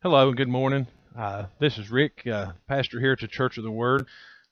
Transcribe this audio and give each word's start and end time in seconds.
Hello 0.00 0.28
and 0.28 0.36
good 0.36 0.48
morning. 0.48 0.86
Uh, 1.18 1.46
this 1.58 1.76
is 1.76 1.90
Rick, 1.90 2.24
uh, 2.24 2.52
pastor 2.68 3.00
here 3.00 3.14
at 3.14 3.18
the 3.18 3.26
Church 3.26 3.58
of 3.58 3.64
the 3.64 3.70
Word. 3.72 4.06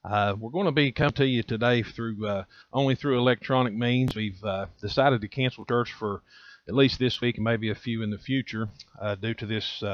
Uh, 0.04 0.34
we're 0.37 0.50
going 0.50 0.67
to 0.67 0.73
be 0.73 0.91
come 0.91 1.12
to 1.12 1.25
you 1.25 1.44
today 1.44 1.84
through 1.84 2.26
uh, 2.26 2.42
only 2.73 2.96
through 2.96 3.17
electronic 3.17 3.73
means. 3.73 4.17
We've 4.17 4.42
uh, 4.42 4.67
decided 4.80 5.21
to 5.21 5.28
cancel 5.28 5.64
church 5.64 5.92
for 5.92 6.23
at 6.67 6.75
least 6.75 6.98
this 6.98 7.21
week 7.21 7.37
and 7.37 7.44
maybe 7.44 7.71
a 7.71 7.76
few 7.76 8.03
in 8.03 8.11
the 8.11 8.19
future 8.19 8.71
uh, 9.01 9.14
due 9.14 9.35
to 9.35 9.46
this 9.46 9.85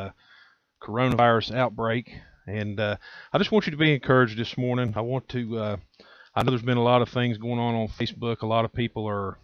coronavirus 0.83 1.55
outbreak. 1.55 2.15
And 2.47 2.81
I 2.81 2.97
just 3.37 3.53
want 3.53 3.67
you 3.67 3.73
to 3.73 3.77
be 3.77 3.93
encouraged 3.93 4.39
this 4.39 4.57
morning. 4.57 4.95
I 4.97 5.03
want 5.03 5.29
to. 5.29 5.77
I 6.35 6.43
know 6.43 6.51
there's 6.51 6.63
been 6.63 6.79
a 6.79 6.83
lot 6.83 7.03
of 7.03 7.11
things 7.11 7.37
going 7.37 7.59
on 7.59 7.75
on 7.75 7.89
Facebook. 7.89 8.41
A 8.41 8.47
lot 8.47 8.65
of 8.65 8.73
people 8.73 9.07
are, 9.07 9.37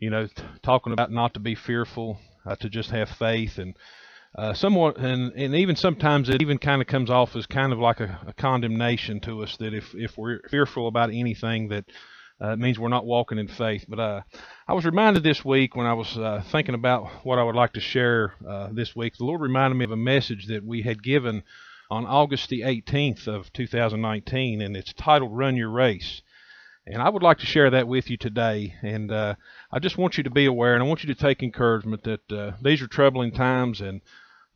you 0.00 0.10
know, 0.10 0.28
talking 0.64 0.92
about 0.92 1.12
not 1.12 1.34
to 1.34 1.40
be 1.40 1.54
fearful, 1.54 2.18
to 2.58 2.68
just 2.68 2.90
have 2.90 3.10
faith 3.10 3.58
and 3.58 3.76
uh, 4.36 4.52
somewhat, 4.52 4.98
and, 4.98 5.32
and 5.32 5.54
even 5.54 5.74
sometimes 5.74 6.28
it 6.28 6.42
even 6.42 6.58
kind 6.58 6.82
of 6.82 6.86
comes 6.86 7.08
off 7.08 7.34
as 7.34 7.46
kind 7.46 7.72
of 7.72 7.78
like 7.78 8.00
a, 8.00 8.20
a 8.26 8.34
condemnation 8.34 9.18
to 9.18 9.42
us 9.42 9.56
that 9.56 9.72
if, 9.72 9.94
if 9.94 10.18
we're 10.18 10.40
fearful 10.50 10.88
about 10.88 11.08
anything, 11.10 11.68
that 11.68 11.86
uh, 12.42 12.50
it 12.50 12.58
means 12.58 12.78
we're 12.78 12.88
not 12.88 13.06
walking 13.06 13.38
in 13.38 13.48
faith. 13.48 13.86
But 13.88 13.98
uh, 13.98 14.20
I 14.68 14.74
was 14.74 14.84
reminded 14.84 15.22
this 15.22 15.42
week 15.42 15.74
when 15.74 15.86
I 15.86 15.94
was 15.94 16.18
uh, 16.18 16.44
thinking 16.52 16.74
about 16.74 17.24
what 17.24 17.38
I 17.38 17.44
would 17.44 17.54
like 17.54 17.72
to 17.74 17.80
share 17.80 18.34
uh, 18.46 18.68
this 18.72 18.94
week, 18.94 19.16
the 19.16 19.24
Lord 19.24 19.40
reminded 19.40 19.76
me 19.76 19.86
of 19.86 19.90
a 19.90 19.96
message 19.96 20.48
that 20.48 20.62
we 20.62 20.82
had 20.82 21.02
given 21.02 21.42
on 21.90 22.04
August 22.04 22.50
the 22.50 22.60
18th 22.60 23.26
of 23.26 23.50
2019, 23.54 24.60
and 24.60 24.76
it's 24.76 24.92
titled 24.92 25.34
"Run 25.34 25.56
Your 25.56 25.70
Race." 25.70 26.20
And 26.86 27.00
I 27.00 27.08
would 27.08 27.22
like 27.22 27.38
to 27.38 27.46
share 27.46 27.70
that 27.70 27.88
with 27.88 28.10
you 28.10 28.18
today. 28.18 28.74
And 28.82 29.10
I 29.10 29.78
just 29.80 29.96
want 29.96 30.18
you 30.18 30.24
to 30.24 30.30
be 30.30 30.44
aware, 30.44 30.74
and 30.74 30.82
I 30.82 30.86
want 30.86 31.04
you 31.04 31.14
to 31.14 31.20
take 31.20 31.42
encouragement 31.42 32.04
that 32.04 32.56
these 32.60 32.82
are 32.82 32.86
troubling 32.86 33.32
times, 33.32 33.80
and 33.80 34.02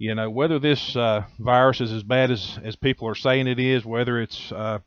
you 0.01 0.15
know 0.15 0.31
whether 0.31 0.59
this 0.59 0.97
uh, 0.97 1.25
virus 1.39 1.83
is 1.83 1.93
as 1.93 2.03
bad 2.03 2.31
as 2.31 2.59
as 2.65 2.75
people 2.75 3.07
are 3.07 3.15
saying 3.15 3.47
it 3.47 3.61
is, 3.61 3.85
whether 3.85 4.19
it's 4.19 4.51
uh, 4.51 4.79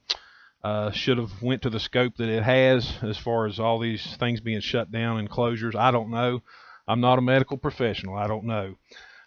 uh, 0.63 0.89
should 0.89 1.19
have 1.19 1.39
went 1.39 1.61
to 1.61 1.69
the 1.69 1.79
scope 1.79 2.17
that 2.17 2.29
it 2.29 2.41
has 2.41 2.91
as 3.03 3.15
far 3.19 3.45
as 3.45 3.59
all 3.59 3.77
these 3.77 4.17
things 4.17 4.41
being 4.41 4.59
shut 4.59 4.91
down 4.91 5.19
and 5.19 5.29
closures. 5.29 5.75
I 5.75 5.91
don't 5.91 6.09
know. 6.09 6.41
I'm 6.88 6.99
not 6.99 7.19
a 7.19 7.21
medical 7.21 7.57
professional. 7.57 8.15
I 8.15 8.25
don't 8.25 8.45
know. 8.45 8.73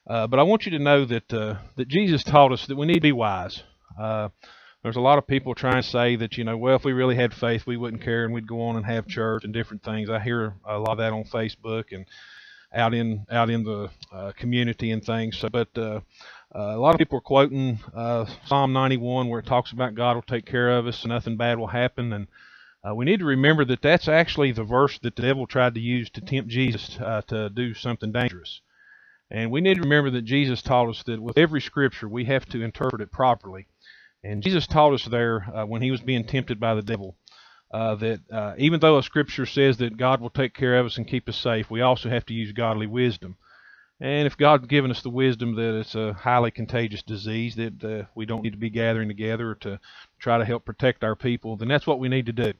Uh, 0.09 0.27
but 0.27 0.41
I 0.41 0.43
want 0.43 0.67
you 0.67 0.73
to 0.73 0.81
know 0.81 1.05
that 1.05 1.33
uh, 1.33 1.59
that 1.77 1.87
Jesus 1.87 2.25
taught 2.25 2.51
us 2.51 2.67
that 2.67 2.77
we 2.77 2.87
need 2.87 2.95
to 2.95 3.01
be 3.01 3.13
wise. 3.13 3.63
Uh, 3.97 4.31
there's 4.83 4.97
a 4.97 5.01
lot 5.01 5.19
of 5.19 5.29
people 5.29 5.55
trying 5.55 5.83
to 5.83 5.89
say 5.89 6.17
that 6.17 6.37
you 6.37 6.43
know, 6.43 6.57
well, 6.57 6.75
if 6.75 6.85
we 6.85 6.95
really 6.95 7.15
had 7.15 7.33
faith, 7.33 7.65
we 7.65 7.77
wouldn't 7.77 8.03
care 8.03 8.25
and 8.25 8.35
we'd 8.35 8.49
go 8.49 8.63
on 8.63 8.75
and 8.75 8.87
have 8.87 9.07
church 9.07 9.45
and 9.45 9.55
different 9.55 9.85
things. 9.85 10.11
I 10.11 10.19
hear 10.19 10.55
a 10.67 10.81
lot 10.81 10.93
of 10.93 10.99
that 10.99 11.13
on 11.13 11.23
Facebook 11.25 11.93
and 11.93 12.07
out 12.75 12.95
in 12.95 13.27
out 13.31 13.51
in 13.51 13.65
the 13.65 13.91
uh, 14.13 14.33
community 14.37 14.91
and 14.91 15.05
things. 15.05 15.39
So, 15.39 15.49
but 15.49 15.69
uh, 15.77 16.01
uh, 16.55 16.77
a 16.77 16.79
lot 16.79 16.95
of 16.95 16.99
people 16.99 17.19
are 17.19 17.23
quoting 17.23 17.79
uh, 17.95 18.27
Psalm 18.47 18.73
91 18.73 19.29
where 19.29 19.41
it 19.41 19.47
talks 19.47 19.73
about 19.73 19.95
God 19.95 20.17
will 20.17 20.23
take 20.23 20.47
care 20.47 20.71
of 20.77 20.87
us 20.87 21.03
and 21.03 21.11
nothing 21.11 21.37
bad 21.37 21.59
will 21.59 21.67
happen. 21.69 22.13
And 22.13 22.27
uh, 22.87 22.95
we 22.95 23.05
need 23.05 23.21
to 23.21 23.27
remember 23.27 23.65
that 23.65 23.83
that's 23.83 24.09
actually 24.09 24.53
the 24.53 24.65
verse 24.65 24.99
that 25.01 25.17
the 25.17 25.23
devil 25.23 25.47
tried 25.47 25.75
to 25.75 25.81
use 25.81 26.11
to 26.11 26.21
tempt 26.21 26.51
Jesus 26.51 26.99
to 27.29 27.51
do 27.53 27.75
something 27.75 28.13
dangerous. 28.13 28.61
And 29.31 29.51
we 29.51 29.61
need 29.61 29.75
to 29.75 29.83
remember 29.83 30.11
that 30.11 30.23
Jesus 30.23 30.63
taught 30.63 30.89
us 30.89 31.03
that 31.05 31.21
with 31.21 31.37
every 31.37 31.61
scripture 31.61 32.09
we 32.09 32.27
have 32.27 32.47
to 32.47 32.63
interpret 32.63 33.03
it 33.03 33.11
properly. 33.11 33.67
And 34.23 34.43
Jesus 34.43 34.69
taught 34.69 34.93
us 34.95 35.05
there 35.05 35.41
when 35.67 35.83
he 35.83 35.91
was 35.91 36.01
being 36.01 36.25
tempted 36.25 36.61
by 36.61 36.75
the 36.75 36.83
devil 36.83 37.17
uh, 37.71 37.95
that 37.97 38.21
uh, 38.33 38.55
even 38.59 38.81
though 38.81 38.99
a 38.99 39.03
scripture 39.03 39.47
says 39.47 39.79
that 39.79 39.97
God 39.97 40.21
will 40.21 40.31
take 40.31 40.55
care 40.55 40.79
of 40.79 40.87
us 40.87 40.97
and 40.97 41.07
keep 41.07 41.29
us 41.29 41.37
safe, 41.37 41.71
we 41.71 41.81
also 41.81 42.09
have 42.09 42.27
to 42.27 42.35
use 42.35 42.53
godly 42.53 42.87
wisdom. 42.87 43.37
And 43.99 44.27
if 44.27 44.37
God's 44.37 44.67
given 44.67 44.91
us 44.91 45.03
the 45.03 45.11
wisdom 45.11 45.55
that 45.57 45.79
it's 45.79 45.95
a 45.95 46.13
highly 46.13 46.51
contagious 46.51 47.03
disease, 47.03 47.57
that 47.57 47.83
uh, 47.83 48.05
we 48.15 48.27
don't 48.27 48.43
need 48.43 48.51
to 48.51 48.59
be 48.59 48.69
gathering 48.69 49.09
together 49.09 49.55
to 49.63 49.81
try 50.19 50.37
to 50.37 50.45
help 50.45 50.67
protect 50.67 51.03
our 51.03 51.17
people, 51.17 51.57
then 51.57 51.69
that's 51.69 51.87
what 51.87 51.99
we 51.99 52.09
need 52.09 52.27
to 52.27 52.33
do. 52.33 52.53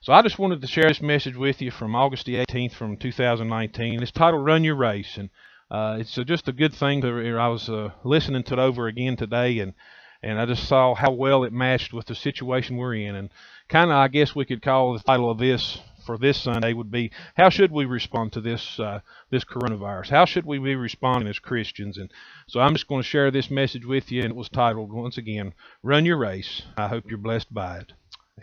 So 0.00 0.14
I 0.14 0.22
just 0.22 0.38
wanted 0.38 0.62
to 0.62 0.66
share 0.66 0.88
this 0.88 1.02
message 1.02 1.36
with 1.36 1.60
you 1.60 1.70
from 1.70 1.94
August 1.94 2.24
the 2.24 2.36
18th 2.36 2.72
from 2.72 2.96
2019. 2.96 4.02
It's 4.02 4.10
titled 4.10 4.46
Run 4.46 4.64
Your 4.64 4.74
Race. 4.74 5.18
And 5.18 5.28
uh, 5.70 5.98
it's 6.00 6.14
just 6.14 6.48
a 6.48 6.52
good 6.52 6.72
thing. 6.72 7.02
To, 7.02 7.36
I 7.36 7.48
was 7.48 7.68
uh, 7.68 7.90
listening 8.02 8.42
to 8.44 8.54
it 8.54 8.58
over 8.58 8.86
again 8.86 9.16
today, 9.16 9.58
and 9.58 9.74
and 10.22 10.38
I 10.38 10.46
just 10.46 10.68
saw 10.68 10.94
how 10.94 11.12
well 11.12 11.44
it 11.44 11.52
matched 11.52 11.92
with 11.92 12.06
the 12.06 12.14
situation 12.14 12.76
we're 12.76 12.94
in. 12.94 13.14
And 13.14 13.30
kind 13.68 13.90
of, 13.90 13.96
I 13.96 14.08
guess 14.08 14.34
we 14.34 14.44
could 14.44 14.62
call 14.62 14.92
the 14.92 15.00
title 15.00 15.30
of 15.30 15.38
this 15.38 15.78
for 16.04 16.18
this 16.18 16.42
Sunday 16.42 16.72
would 16.72 16.90
be 16.90 17.10
How 17.36 17.48
should 17.48 17.72
we 17.72 17.84
respond 17.84 18.32
to 18.32 18.40
this 18.40 18.78
uh, 18.78 19.00
this 19.30 19.44
coronavirus? 19.44 20.10
How 20.10 20.24
should 20.24 20.44
we 20.44 20.58
be 20.58 20.74
responding 20.74 21.28
as 21.28 21.38
Christians? 21.38 21.96
And 21.98 22.10
so 22.46 22.60
I'm 22.60 22.74
just 22.74 22.88
going 22.88 23.02
to 23.02 23.08
share 23.08 23.30
this 23.30 23.50
message 23.50 23.86
with 23.86 24.10
you, 24.10 24.22
and 24.22 24.30
it 24.30 24.36
was 24.36 24.48
titled 24.48 24.92
once 24.92 25.16
again, 25.16 25.54
"Run 25.82 26.04
Your 26.04 26.18
Race." 26.18 26.62
I 26.76 26.88
hope 26.88 27.04
you're 27.08 27.18
blessed 27.18 27.52
by 27.52 27.78
it. 27.78 27.92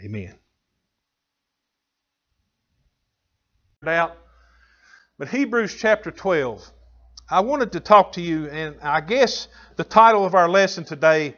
Amen. 0.04 0.36
Out, 3.86 4.18
but 5.18 5.30
Hebrews 5.30 5.76
chapter 5.76 6.12
12. 6.12 6.72
I 7.30 7.42
wanted 7.42 7.74
to 7.74 7.82
talk 7.82 8.14
to 8.14 8.22
you, 8.22 8.48
and 8.48 8.78
I 8.82 9.02
guess 9.02 9.48
the 9.76 9.84
title 9.84 10.26
of 10.26 10.34
our 10.34 10.50
lesson 10.50 10.86
today 10.86 11.36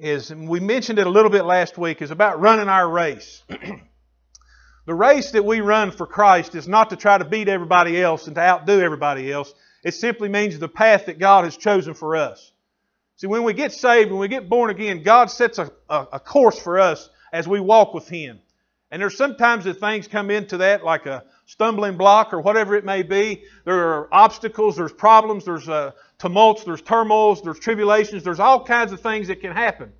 is, 0.00 0.34
we 0.34 0.60
mentioned 0.60 0.98
it 0.98 1.06
a 1.06 1.10
little 1.10 1.30
bit 1.30 1.44
last 1.44 1.76
week, 1.76 2.02
is 2.02 2.10
about 2.10 2.40
running 2.40 2.68
our 2.68 2.88
race. 2.88 3.42
the 4.86 4.94
race 4.94 5.32
that 5.32 5.44
we 5.44 5.60
run 5.60 5.90
for 5.90 6.06
Christ 6.06 6.54
is 6.54 6.66
not 6.66 6.90
to 6.90 6.96
try 6.96 7.18
to 7.18 7.24
beat 7.24 7.48
everybody 7.48 8.00
else 8.00 8.26
and 8.26 8.34
to 8.36 8.40
outdo 8.40 8.80
everybody 8.80 9.30
else. 9.30 9.52
It 9.84 9.92
simply 9.92 10.28
means 10.28 10.58
the 10.58 10.68
path 10.68 11.06
that 11.06 11.18
God 11.18 11.44
has 11.44 11.56
chosen 11.56 11.94
for 11.94 12.16
us. 12.16 12.52
See, 13.16 13.26
when 13.26 13.44
we 13.44 13.52
get 13.52 13.72
saved, 13.72 14.10
when 14.10 14.20
we 14.20 14.28
get 14.28 14.48
born 14.48 14.70
again, 14.70 15.02
God 15.02 15.30
sets 15.30 15.58
a, 15.58 15.70
a, 15.88 16.06
a 16.14 16.20
course 16.20 16.58
for 16.58 16.78
us 16.78 17.10
as 17.32 17.46
we 17.46 17.60
walk 17.60 17.92
with 17.92 18.08
Him. 18.08 18.40
And 18.90 19.00
there's 19.00 19.16
sometimes 19.16 19.64
that 19.64 19.78
things 19.78 20.08
come 20.08 20.30
into 20.30 20.56
that, 20.58 20.84
like 20.84 21.06
a 21.06 21.24
stumbling 21.46 21.96
block 21.96 22.32
or 22.32 22.40
whatever 22.40 22.74
it 22.74 22.84
may 22.84 23.02
be. 23.02 23.44
There 23.64 23.94
are 23.94 24.08
obstacles, 24.12 24.76
there's 24.76 24.92
problems, 24.92 25.44
there's 25.44 25.68
uh, 25.68 25.92
tumults, 26.20 26.64
there's 26.64 26.82
turmoils, 26.82 27.42
there's 27.42 27.58
tribulations, 27.58 28.22
there's 28.22 28.40
all 28.40 28.64
kinds 28.64 28.92
of 28.92 29.00
things 29.00 29.28
that 29.28 29.40
can 29.40 29.52
happen. 29.52 29.92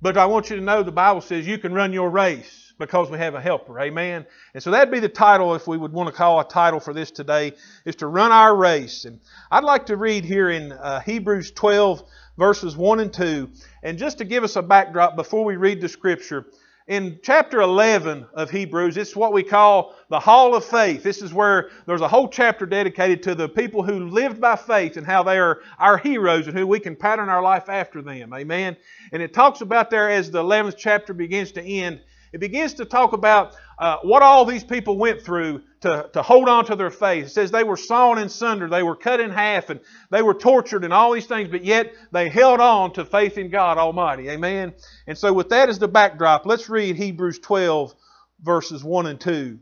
But 0.00 0.16
I 0.16 0.26
want 0.26 0.50
you 0.50 0.56
to 0.56 0.62
know 0.62 0.82
the 0.82 0.92
Bible 0.92 1.20
says 1.20 1.46
you 1.46 1.58
can 1.58 1.72
run 1.72 1.92
your 1.92 2.10
race 2.10 2.72
because 2.78 3.10
we 3.10 3.18
have 3.18 3.34
a 3.34 3.40
helper. 3.40 3.80
Amen. 3.80 4.24
And 4.54 4.62
so 4.62 4.70
that'd 4.70 4.92
be 4.92 5.00
the 5.00 5.08
title, 5.08 5.54
if 5.56 5.66
we 5.66 5.76
would 5.76 5.92
want 5.92 6.08
to 6.08 6.14
call 6.14 6.38
a 6.38 6.46
title 6.46 6.78
for 6.78 6.94
this 6.94 7.10
today, 7.10 7.54
is 7.84 7.96
to 7.96 8.06
run 8.06 8.30
our 8.30 8.54
race. 8.54 9.04
And 9.06 9.18
I'd 9.50 9.64
like 9.64 9.86
to 9.86 9.96
read 9.96 10.24
here 10.24 10.50
in 10.50 10.70
uh, 10.70 11.00
Hebrews 11.00 11.50
12, 11.52 12.04
verses 12.36 12.76
1 12.76 13.00
and 13.00 13.12
2. 13.12 13.50
And 13.82 13.98
just 13.98 14.18
to 14.18 14.24
give 14.24 14.44
us 14.44 14.54
a 14.54 14.62
backdrop 14.62 15.16
before 15.16 15.44
we 15.44 15.56
read 15.56 15.80
the 15.80 15.88
scripture, 15.88 16.46
in 16.88 17.20
chapter 17.22 17.60
11 17.60 18.26
of 18.32 18.50
Hebrews, 18.50 18.96
it's 18.96 19.14
what 19.14 19.34
we 19.34 19.42
call 19.42 19.94
the 20.08 20.18
Hall 20.18 20.54
of 20.54 20.64
Faith. 20.64 21.02
This 21.02 21.20
is 21.20 21.34
where 21.34 21.68
there's 21.84 22.00
a 22.00 22.08
whole 22.08 22.28
chapter 22.28 22.64
dedicated 22.64 23.22
to 23.24 23.34
the 23.34 23.46
people 23.46 23.82
who 23.82 24.08
lived 24.08 24.40
by 24.40 24.56
faith 24.56 24.96
and 24.96 25.06
how 25.06 25.22
they 25.22 25.38
are 25.38 25.60
our 25.78 25.98
heroes 25.98 26.46
and 26.46 26.56
who 26.56 26.66
we 26.66 26.80
can 26.80 26.96
pattern 26.96 27.28
our 27.28 27.42
life 27.42 27.68
after 27.68 28.00
them. 28.00 28.32
Amen. 28.32 28.74
And 29.12 29.22
it 29.22 29.34
talks 29.34 29.60
about 29.60 29.90
there 29.90 30.08
as 30.08 30.30
the 30.30 30.42
11th 30.42 30.76
chapter 30.78 31.12
begins 31.12 31.52
to 31.52 31.62
end, 31.62 32.00
it 32.32 32.40
begins 32.40 32.74
to 32.74 32.84
talk 32.84 33.12
about 33.12 33.54
uh, 33.78 33.98
what 34.02 34.22
all 34.22 34.44
these 34.44 34.64
people 34.64 34.98
went 34.98 35.22
through 35.22 35.62
to, 35.80 36.10
to 36.12 36.22
hold 36.22 36.48
on 36.48 36.64
to 36.66 36.76
their 36.76 36.90
faith. 36.90 37.26
It 37.26 37.30
says 37.30 37.50
they 37.50 37.64
were 37.64 37.76
sawn 37.76 38.18
in 38.18 38.28
sunder, 38.28 38.68
they 38.68 38.82
were 38.82 38.96
cut 38.96 39.20
in 39.20 39.30
half, 39.30 39.70
and 39.70 39.80
they 40.10 40.22
were 40.22 40.34
tortured 40.34 40.84
and 40.84 40.92
all 40.92 41.12
these 41.12 41.26
things, 41.26 41.48
but 41.48 41.64
yet 41.64 41.92
they 42.12 42.28
held 42.28 42.60
on 42.60 42.92
to 42.94 43.04
faith 43.04 43.38
in 43.38 43.50
God 43.50 43.78
Almighty. 43.78 44.28
Amen. 44.28 44.74
And 45.06 45.16
so, 45.16 45.32
with 45.32 45.50
that 45.50 45.68
as 45.68 45.78
the 45.78 45.88
backdrop, 45.88 46.44
let's 46.46 46.68
read 46.68 46.96
Hebrews 46.96 47.38
12, 47.38 47.94
verses 48.40 48.82
1 48.82 49.06
and 49.06 49.20
2. 49.20 49.58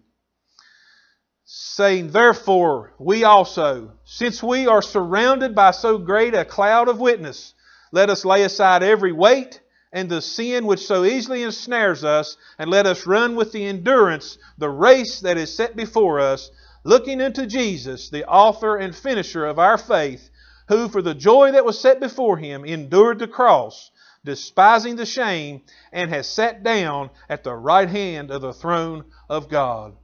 Saying, 1.44 2.10
Therefore, 2.10 2.94
we 2.98 3.22
also, 3.22 3.92
since 4.04 4.42
we 4.42 4.66
are 4.66 4.82
surrounded 4.82 5.54
by 5.54 5.70
so 5.70 5.98
great 5.98 6.34
a 6.34 6.44
cloud 6.44 6.88
of 6.88 6.98
witness, 6.98 7.54
let 7.92 8.10
us 8.10 8.24
lay 8.24 8.42
aside 8.42 8.82
every 8.82 9.12
weight 9.12 9.60
and 9.96 10.10
the 10.10 10.20
sin 10.20 10.66
which 10.66 10.86
so 10.86 11.06
easily 11.06 11.42
ensnares 11.42 12.04
us, 12.04 12.36
and 12.58 12.68
let 12.68 12.84
us 12.84 13.06
run 13.06 13.34
with 13.34 13.50
the 13.52 13.64
endurance 13.64 14.36
the 14.58 14.68
race 14.68 15.20
that 15.20 15.38
is 15.38 15.56
set 15.56 15.74
before 15.74 16.20
us, 16.20 16.50
looking 16.84 17.22
unto 17.22 17.46
Jesus, 17.46 18.10
the 18.10 18.22
author 18.26 18.76
and 18.76 18.94
finisher 18.94 19.46
of 19.46 19.58
our 19.58 19.78
faith, 19.78 20.28
who 20.68 20.90
for 20.90 21.00
the 21.00 21.14
joy 21.14 21.50
that 21.50 21.64
was 21.64 21.80
set 21.80 21.98
before 21.98 22.36
him 22.36 22.62
endured 22.62 23.18
the 23.18 23.26
cross, 23.26 23.90
despising 24.22 24.96
the 24.96 25.06
shame, 25.06 25.62
and 25.90 26.10
has 26.10 26.28
sat 26.28 26.62
down 26.62 27.08
at 27.30 27.42
the 27.42 27.54
right 27.54 27.88
hand 27.88 28.30
of 28.30 28.42
the 28.42 28.52
throne 28.52 29.02
of 29.30 29.48
God. 29.48 29.94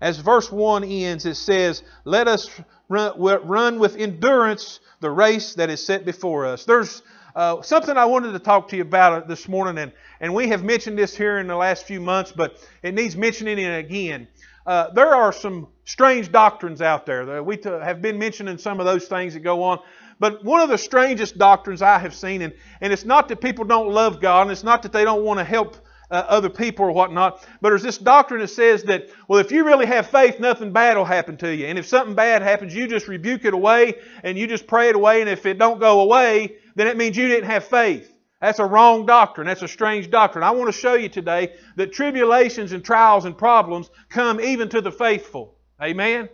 As 0.00 0.18
verse 0.18 0.52
1 0.52 0.84
ends, 0.84 1.26
it 1.26 1.34
says, 1.34 1.82
Let 2.04 2.28
us 2.28 2.48
run 2.88 3.80
with 3.80 3.96
endurance 3.96 4.78
the 5.00 5.10
race 5.10 5.54
that 5.54 5.70
is 5.70 5.84
set 5.84 6.04
before 6.04 6.46
us. 6.46 6.64
There's 6.66 7.02
uh, 7.34 7.62
something 7.62 7.96
I 7.96 8.04
wanted 8.04 8.32
to 8.32 8.38
talk 8.38 8.68
to 8.68 8.76
you 8.76 8.82
about 8.82 9.28
this 9.28 9.48
morning, 9.48 9.78
and, 9.82 9.92
and 10.20 10.34
we 10.34 10.48
have 10.48 10.64
mentioned 10.64 10.98
this 10.98 11.16
here 11.16 11.38
in 11.38 11.46
the 11.46 11.56
last 11.56 11.86
few 11.86 12.00
months, 12.00 12.32
but 12.32 12.56
it 12.82 12.94
needs 12.94 13.16
mentioning 13.16 13.58
again. 13.64 14.28
uh, 14.66 14.90
there 14.92 15.14
are 15.14 15.32
some 15.32 15.68
strange 15.84 16.30
doctrines 16.30 16.82
out 16.82 17.06
there. 17.06 17.42
We 17.42 17.58
have 17.64 18.02
been 18.02 18.18
mentioning 18.18 18.58
some 18.58 18.78
of 18.78 18.86
those 18.86 19.08
things 19.08 19.34
that 19.34 19.40
go 19.40 19.62
on. 19.62 19.80
But 20.18 20.44
one 20.44 20.60
of 20.60 20.68
the 20.68 20.76
strangest 20.76 21.38
doctrines 21.38 21.80
I 21.80 21.98
have 21.98 22.14
seen, 22.14 22.42
and, 22.42 22.52
and 22.80 22.92
it's 22.92 23.06
not 23.06 23.28
that 23.28 23.40
people 23.40 23.64
don't 23.64 23.88
love 23.88 24.20
God, 24.20 24.42
and 24.42 24.50
it's 24.50 24.62
not 24.62 24.82
that 24.82 24.92
they 24.92 25.02
don't 25.02 25.24
want 25.24 25.38
to 25.38 25.44
help 25.44 25.76
uh, 26.10 26.24
other 26.28 26.50
people 26.50 26.84
or 26.84 26.92
whatnot, 26.92 27.46
but 27.60 27.70
there's 27.70 27.82
this 27.82 27.96
doctrine 27.96 28.40
that 28.40 28.48
says 28.48 28.82
that, 28.82 29.08
well, 29.28 29.38
if 29.38 29.50
you 29.50 29.64
really 29.64 29.86
have 29.86 30.08
faith, 30.08 30.38
nothing 30.38 30.72
bad 30.72 30.96
will 30.96 31.04
happen 31.04 31.36
to 31.38 31.54
you. 31.54 31.66
And 31.66 31.78
if 31.78 31.86
something 31.86 32.14
bad 32.14 32.42
happens, 32.42 32.74
you 32.74 32.86
just 32.88 33.08
rebuke 33.08 33.44
it 33.44 33.54
away 33.54 33.94
and 34.24 34.36
you 34.36 34.46
just 34.46 34.66
pray 34.66 34.88
it 34.88 34.96
away, 34.96 35.20
and 35.20 35.30
if 35.30 35.46
it 35.46 35.56
don't 35.58 35.78
go 35.80 36.00
away, 36.00 36.56
then 36.74 36.86
it 36.86 36.96
means 36.96 37.16
you 37.16 37.28
didn't 37.28 37.50
have 37.50 37.64
faith. 37.64 38.12
That's 38.40 38.58
a 38.58 38.64
wrong 38.64 39.04
doctrine. 39.04 39.46
That's 39.46 39.62
a 39.62 39.68
strange 39.68 40.10
doctrine. 40.10 40.42
I 40.42 40.52
want 40.52 40.72
to 40.72 40.78
show 40.78 40.94
you 40.94 41.08
today 41.08 41.54
that 41.76 41.92
tribulations 41.92 42.72
and 42.72 42.82
trials 42.82 43.26
and 43.26 43.36
problems 43.36 43.90
come 44.08 44.40
even 44.40 44.68
to 44.70 44.80
the 44.80 44.90
faithful. 44.90 45.56
Amen? 45.82 46.28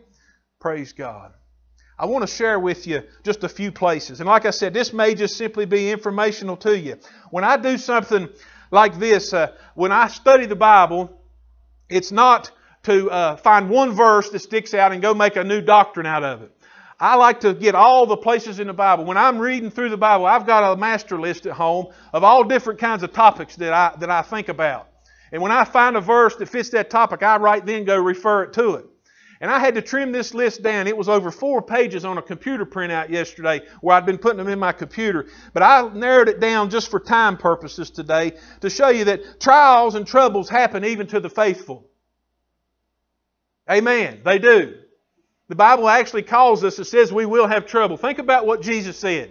Praise 0.61 0.93
God. 0.93 1.33
I 1.99 2.07
want 2.07 2.23
to 2.23 2.33
share 2.33 2.61
with 2.61 2.87
you 2.87 3.03
just 3.25 3.43
a 3.43 3.49
few 3.49 3.73
places. 3.73 4.21
And 4.21 4.29
like 4.29 4.45
I 4.45 4.51
said, 4.51 4.75
this 4.75 4.93
may 4.93 5.15
just 5.15 5.37
simply 5.37 5.65
be 5.65 5.91
informational 5.91 6.57
to 6.59 6.79
you. 6.79 6.99
When 7.31 7.43
I 7.43 7.57
do 7.57 7.79
something 7.79 8.29
like 8.71 8.99
this, 8.99 9.33
uh, 9.33 9.53
when 9.75 9.93
I 9.93 10.09
study 10.09 10.47
the 10.47 10.57
Bible, 10.57 11.21
it's 11.89 12.13
not 12.13 12.51
to 12.85 13.11
uh, 13.11 13.37
find 13.37 13.69
one 13.69 13.93
verse 13.93 14.31
that 14.31 14.41
sticks 14.41 14.75
out 14.75 14.93
and 14.93 15.03
go 15.03 15.15
make 15.15 15.37
a 15.37 15.45
new 15.45 15.61
doctrine 15.61 16.07
out 16.07 16.23
of 16.23 16.43
it. 16.43 16.56
I 16.99 17.17
like 17.17 17.41
to 17.41 17.53
get 17.53 17.75
all 17.75 18.07
the 18.07 18.17
places 18.17 18.59
in 18.59 18.69
the 18.69 18.73
Bible. 18.73 19.05
When 19.05 19.19
I'm 19.19 19.39
reading 19.39 19.71
through 19.71 19.91
the 19.91 19.99
Bible, 19.99 20.25
I've 20.25 20.47
got 20.47 20.73
a 20.73 20.77
master 20.77 21.21
list 21.21 21.47
at 21.47 21.53
home 21.53 21.89
of 22.13 22.25
all 22.25 22.45
different 22.45 22.81
kinds 22.81 23.03
of 23.03 23.13
topics 23.13 23.57
that 23.57 23.73
I, 23.73 23.95
that 24.01 24.11
I 24.11 24.23
think 24.23 24.49
about. 24.49 24.89
And 25.31 25.43
when 25.43 25.53
I 25.53 25.65
find 25.65 25.97
a 25.97 26.01
verse 26.01 26.37
that 26.37 26.49
fits 26.49 26.71
that 26.71 26.89
topic, 26.89 27.23
I 27.23 27.37
right 27.37 27.65
then 27.65 27.85
go 27.85 27.97
refer 27.99 28.45
it 28.45 28.55
to 28.55 28.75
it. 28.77 28.87
And 29.43 29.51
I 29.51 29.59
had 29.59 29.75
to 29.75 29.83
trim 29.83 30.13
this 30.13 30.33
list 30.33 30.63
down. 30.63 30.87
It 30.87 30.97
was 30.97 31.11
over 31.11 31.31
four 31.31 31.61
pages 31.61 32.07
on 32.07 32.17
a 32.17 32.23
computer 32.23 32.65
printout 32.65 33.11
yesterday 33.11 33.61
where 33.83 33.95
I'd 33.95 34.07
been 34.07 34.17
putting 34.17 34.39
them 34.39 34.49
in 34.49 34.59
my 34.59 34.73
computer. 34.73 35.27
But 35.53 35.63
I 35.63 35.87
narrowed 35.93 36.31
it 36.31 36.41
down 36.41 36.71
just 36.71 36.91
for 36.91 36.99
time 36.99 37.37
purposes 37.37 37.91
today 37.91 38.33
to 38.63 38.71
show 38.71 38.89
you 38.89 39.05
that 39.05 39.39
trials 39.39 39.95
and 39.95 40.07
troubles 40.07 40.49
happen 40.49 40.87
even 40.87 41.07
to 41.09 41.21
the 41.21 41.29
faithful. 41.29 41.87
Amen. 43.71 44.23
They 44.25 44.39
do. 44.39 44.79
The 45.49 45.55
Bible 45.55 45.89
actually 45.89 46.23
calls 46.23 46.65
us, 46.65 46.79
it 46.79 46.87
says 46.87 47.13
we 47.13 47.27
will 47.27 47.47
have 47.47 47.67
trouble. 47.67 47.97
Think 47.97 48.19
about 48.19 48.47
what 48.47 48.63
Jesus 48.63 48.99
said. 48.99 49.31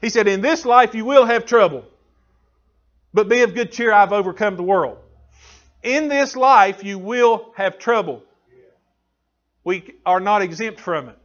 He 0.00 0.08
said, 0.08 0.26
In 0.26 0.40
this 0.40 0.64
life 0.64 0.94
you 0.94 1.04
will 1.04 1.24
have 1.24 1.46
trouble, 1.46 1.84
but 3.14 3.28
be 3.28 3.42
of 3.42 3.54
good 3.54 3.72
cheer, 3.72 3.92
I've 3.92 4.12
overcome 4.12 4.56
the 4.56 4.62
world. 4.62 4.98
In 5.82 6.08
this 6.08 6.34
life 6.34 6.82
you 6.82 6.98
will 6.98 7.52
have 7.56 7.78
trouble 7.78 8.22
we 9.66 9.82
are 10.06 10.20
not 10.20 10.42
exempt 10.42 10.78
from 10.78 11.08
it. 11.08 11.18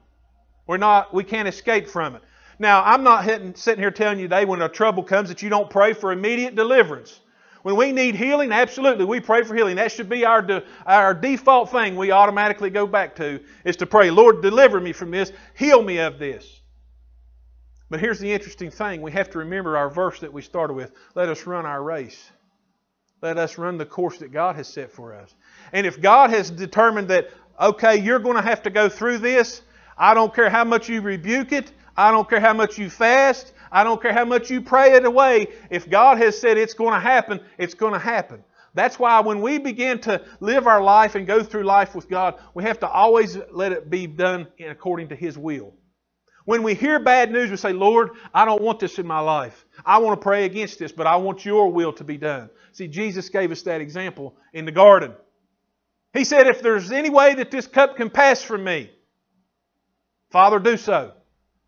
We're 0.66 0.78
not, 0.78 1.14
we 1.14 1.24
can't 1.24 1.48
escape 1.48 1.88
from 1.88 2.16
it. 2.16 2.24
Now, 2.58 2.84
I'm 2.84 3.04
not 3.04 3.24
hitting, 3.24 3.54
sitting 3.54 3.80
here 3.80 3.92
telling 3.92 4.18
you 4.18 4.28
today 4.28 4.46
when 4.46 4.64
a 4.64 4.68
trouble 4.68 5.04
comes 5.04 5.30
that 5.30 5.44
you 5.44 5.50
don't 5.50 5.70
pray 5.70 5.94
for 5.94 6.12
immediate 6.12 6.56
deliverance. 6.56 7.20
When 7.64 7.76
we 7.76 7.92
need 7.92 8.16
healing, 8.16 8.52
absolutely, 8.52 9.06
we 9.06 9.20
pray 9.20 9.44
for 9.44 9.56
healing. 9.56 9.76
That 9.76 9.92
should 9.92 10.10
be 10.10 10.26
our, 10.26 10.42
de, 10.42 10.64
our 10.86 11.14
default 11.14 11.72
thing 11.72 11.96
we 11.96 12.12
automatically 12.12 12.70
go 12.70 12.88
back 12.88 13.16
to, 13.18 13.40
is 13.66 13.76
to 13.78 13.86
pray, 13.86 14.10
Lord, 14.10 14.42
deliver 14.42 14.80
me 14.80 14.94
from 14.94 15.12
this, 15.12 15.32
heal 15.56 15.82
me 15.82 16.00
of 16.00 16.18
this. 16.18 16.62
But 17.90 18.00
here's 18.00 18.20
the 18.20 18.32
interesting 18.32 18.72
thing 18.72 19.02
we 19.02 19.12
have 19.12 19.30
to 19.32 19.40
remember 19.40 19.78
our 19.78 19.90
verse 19.90 20.20
that 20.22 20.32
we 20.32 20.42
started 20.42 20.74
with 20.74 20.94
let 21.14 21.30
us 21.30 21.46
run 21.46 21.66
our 21.66 21.84
race. 21.84 22.32
Let 23.22 23.38
us 23.38 23.58
run 23.58 23.78
the 23.78 23.86
course 23.86 24.18
that 24.18 24.32
God 24.32 24.56
has 24.56 24.68
set 24.68 24.92
for 24.92 25.14
us. 25.14 25.36
And 25.74 25.86
if 25.86 26.02
God 26.02 26.32
has 26.32 26.50
determined 26.50 27.10
that 27.10 27.30
okay, 27.60 27.98
you're 27.98 28.20
going 28.20 28.36
to 28.36 28.42
have 28.42 28.64
to 28.64 28.70
go 28.70 28.90
through 28.90 29.20
this. 29.20 29.62
I 29.98 30.14
don't 30.14 30.34
care 30.34 30.50
how 30.50 30.64
much 30.64 30.90
you 30.90 31.02
rebuke 31.02 31.52
it. 31.52 31.72
I 31.96 32.12
don't 32.12 32.28
care 32.28 32.40
how 32.40 32.54
much 32.54 32.78
you 32.78 32.90
fast. 32.90 33.54
I 33.72 33.84
don't 33.84 34.02
care 34.02 34.14
how 34.14 34.26
much 34.26 34.50
you 34.50 34.62
pray 34.62 34.94
it 34.94 35.06
away. 35.06 35.48
If 35.70 35.90
God 35.90 36.18
has 36.18 36.40
said 36.40 36.58
it's 36.58 36.74
going 36.74 36.94
to 36.94 37.00
happen, 37.00 37.40
it's 37.58 37.74
going 37.74 37.94
to 37.94 38.00
happen. 38.00 38.44
That's 38.74 39.00
why 39.00 39.20
when 39.22 39.42
we 39.42 39.58
begin 39.58 40.00
to 40.02 40.24
live 40.40 40.68
our 40.68 40.82
life 40.82 41.16
and 41.16 41.28
go 41.28 41.44
through 41.44 41.64
life 41.64 41.94
with 41.96 42.10
God, 42.10 42.40
we 42.54 42.64
have 42.64 42.80
to 42.82 42.90
always 42.90 43.38
let 43.52 43.72
it 43.72 43.90
be 43.90 44.08
done 44.08 44.48
according 44.66 45.10
to 45.10 45.16
His 45.16 45.38
will. 45.38 45.74
When 46.46 46.64
we 46.64 46.74
hear 46.74 47.00
bad 47.00 47.32
news, 47.32 47.52
we 47.52 47.58
say, 47.58 47.72
Lord, 47.74 48.12
I 48.34 48.46
don't 48.46 48.62
want 48.62 48.80
this 48.80 48.98
in 48.98 49.06
my 49.06 49.20
life. 49.20 49.66
I 49.86 50.00
want 50.00 50.20
to 50.20 50.24
pray 50.24 50.46
against 50.46 50.80
this, 50.80 50.92
but 50.92 51.06
I 51.06 51.18
want 51.18 51.46
your 51.46 51.72
will 51.72 51.94
to 51.94 52.04
be 52.04 52.18
done. 52.18 52.50
See, 52.72 52.88
Jesus 52.88 53.30
gave 53.30 53.52
us 53.52 53.62
that 53.64 53.82
example 53.82 54.36
in 54.54 54.66
the 54.66 54.72
garden. 54.72 55.14
He 56.14 56.24
said, 56.24 56.48
If 56.48 56.62
there's 56.62 56.92
any 56.92 57.10
way 57.10 57.36
that 57.36 57.52
this 57.52 57.68
cup 57.68 57.96
can 57.96 58.10
pass 58.10 58.42
from 58.42 58.64
me, 58.64 58.92
Father, 60.32 60.60
do 60.60 60.78
so. 60.78 61.14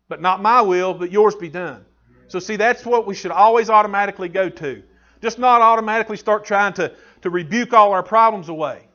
But 0.08 0.20
not 0.20 0.42
my 0.42 0.62
will, 0.62 0.94
but 0.94 1.12
yours 1.12 1.34
be 1.34 1.48
done. 1.48 1.84
So, 2.28 2.38
see, 2.38 2.56
that's 2.56 2.84
what 2.84 3.06
we 3.06 3.14
should 3.14 3.30
always 3.30 3.70
automatically 3.70 4.28
go 4.28 4.48
to. 4.48 4.82
Just 5.22 5.38
not 5.38 5.62
automatically 5.62 6.16
start 6.16 6.44
trying 6.44 6.74
to, 6.74 6.92
to 7.22 7.30
rebuke 7.30 7.72
all 7.72 7.92
our 7.92 8.02
problems 8.02 8.48
away. 8.48 8.88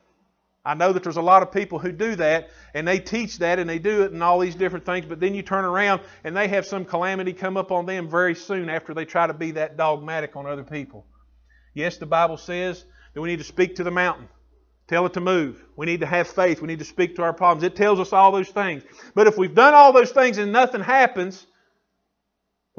I 0.66 0.74
know 0.74 0.92
that 0.94 1.04
there's 1.04 1.18
a 1.18 1.22
lot 1.22 1.42
of 1.42 1.52
people 1.52 1.80
who 1.80 1.92
do 1.92 2.16
that, 2.18 2.50
and 2.74 2.88
they 2.88 3.00
teach 3.00 3.40
that, 3.40 3.60
and 3.60 3.70
they 3.70 3.80
do 3.80 4.04
it 4.04 4.12
and 4.12 4.22
all 4.22 4.40
these 4.40 4.56
different 4.56 4.86
things, 4.86 5.06
but 5.06 5.20
then 5.20 5.34
you 5.34 5.42
turn 5.42 5.66
around 5.66 6.02
and 6.24 6.36
they 6.36 6.48
have 6.50 6.66
some 6.66 6.86
calamity 6.86 7.34
come 7.34 7.58
up 7.58 7.72
on 7.72 7.86
them 7.86 8.10
very 8.10 8.36
soon 8.36 8.70
after 8.70 8.94
they 8.94 9.06
try 9.06 9.26
to 9.26 9.34
be 9.34 9.52
that 9.52 9.78
dogmatic 9.78 10.36
on 10.36 10.46
other 10.46 10.64
people. 10.64 11.06
Yes, 11.74 11.98
the 11.98 12.06
Bible 12.06 12.38
says 12.38 12.84
that 13.14 13.22
we 13.22 13.30
need 13.30 13.40
to 13.40 13.46
speak 13.46 13.78
to 13.78 13.84
the 13.84 13.92
mountain. 13.92 14.28
Tell 14.88 15.06
it 15.06 15.14
to 15.14 15.22
move. 15.22 15.64
We 15.76 15.86
need 15.86 16.02
to 16.02 16.06
have 16.06 16.28
faith. 16.28 16.62
We 16.62 16.68
need 16.68 16.80
to 16.80 16.86
speak 16.86 17.16
to 17.16 17.24
our 17.24 17.34
problems. 17.34 17.64
It 17.64 17.76
tells 17.76 18.00
us 18.00 18.12
all 18.12 18.32
those 18.32 18.50
things. 18.50 18.84
But 19.16 19.28
if 19.28 19.38
we've 19.38 19.54
done 19.54 19.74
all 19.74 19.94
those 19.94 20.12
things 20.12 20.38
and 20.40 20.52
nothing 20.52 20.82
happens, 20.82 21.46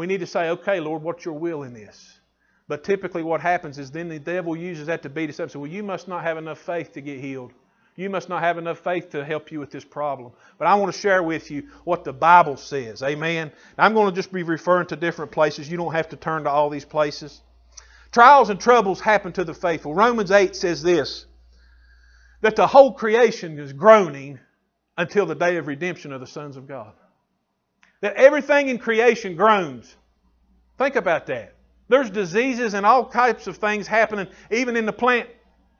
we 0.00 0.06
need 0.06 0.20
to 0.20 0.26
say, 0.26 0.49
okay, 0.49 0.81
Lord, 0.81 1.02
what's 1.02 1.26
your 1.26 1.35
will 1.35 1.62
in 1.62 1.75
this? 1.75 2.20
But 2.69 2.85
typically 2.85 3.23
what 3.23 3.43
happens 3.43 3.79
is 3.79 3.91
then 3.91 4.08
the 4.08 4.19
devil 4.19 4.56
uses 4.56 4.87
that 4.87 5.02
to 5.02 5.11
beat 5.11 5.29
us 5.29 5.38
up. 5.38 5.50
So, 5.50 5.61
well, 5.61 5.70
you 5.70 5.82
must 5.82 6.08
not 6.08 6.23
have 6.23 6.38
enough 6.38 6.58
faith 6.58 6.94
to 6.94 7.02
get 7.02 7.20
healed. 7.20 7.52
You 7.97 8.08
must 8.08 8.31
not 8.31 8.43
have 8.43 8.56
enough 8.56 8.79
faith 8.79 9.11
to 9.11 9.23
help 9.23 9.52
you 9.52 9.61
with 9.61 9.70
this 9.70 9.85
problem. 9.85 10.32
But 10.56 10.69
I 10.69 10.76
want 10.76 10.91
to 10.91 10.99
share 10.99 11.23
with 11.23 11.50
you 11.50 11.64
what 11.85 12.05
the 12.05 12.14
Bible 12.14 12.56
says. 12.56 13.02
Amen. 13.02 13.52
I'm 13.76 13.93
going 13.93 14.08
to 14.08 14.17
just 14.17 14.32
be 14.32 14.43
referring 14.43 14.87
to 14.87 14.97
different 14.97 15.32
places. 15.32 15.70
You 15.70 15.76
don't 15.76 15.93
have 15.93 16.08
to 16.08 16.17
turn 16.17 16.44
to 16.44 16.50
all 16.50 16.70
these 16.70 16.87
places. 16.87 17.43
Trials 18.11 18.49
and 18.49 18.58
troubles 18.58 19.02
happen 19.02 19.32
to 19.32 19.44
the 19.44 19.52
faithful. 19.52 19.93
Romans 19.93 20.31
8 20.31 20.56
says 20.56 20.82
this 20.82 21.26
that 22.41 22.56
the 22.56 22.67
whole 22.67 22.94
creation 22.94 23.58
is 23.58 23.75
groaning 23.75 24.41
until 24.97 25.26
the 25.26 25.35
day 25.35 25.58
of 25.58 25.67
redemption 25.67 26.11
of 26.11 26.23
the 26.23 26.26
sons 26.26 26.56
of 26.56 26.67
God. 26.67 26.94
That 28.00 28.17
everything 28.17 28.69
in 28.69 28.79
creation 28.79 29.37
groans. 29.37 29.95
Think 30.78 30.97
about 30.97 31.26
that. 31.26 31.54
There's 31.88 32.09
diseases 32.09 32.75
and 32.75 32.87
all 32.87 33.07
types 33.07 33.47
of 33.47 33.57
things 33.57 33.87
happening, 33.87 34.28
even 34.50 34.76
in 34.76 34.87
the 34.87 34.92
plant 34.92 35.28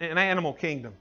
and 0.00 0.18
animal 0.18 0.52
kingdom. 0.52 0.94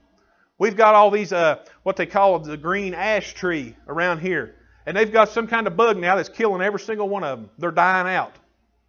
We've 0.58 0.76
got 0.76 0.94
all 0.94 1.10
these, 1.10 1.32
uh, 1.32 1.64
what 1.82 1.96
they 1.96 2.06
call 2.06 2.38
the 2.38 2.56
green 2.56 2.94
ash 2.94 3.34
tree 3.34 3.74
around 3.88 4.20
here. 4.20 4.54
And 4.86 4.96
they've 4.96 5.12
got 5.12 5.30
some 5.30 5.46
kind 5.46 5.66
of 5.66 5.76
bug 5.76 5.96
now 5.96 6.16
that's 6.16 6.28
killing 6.28 6.62
every 6.62 6.80
single 6.80 7.08
one 7.08 7.24
of 7.24 7.38
them. 7.38 7.50
They're 7.58 7.70
dying 7.70 8.14
out. 8.14 8.34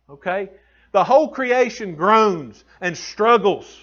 Okay? 0.09 0.49
The 0.91 1.03
whole 1.03 1.29
creation 1.29 1.95
groans 1.95 2.63
and 2.81 2.97
struggles. 2.97 3.79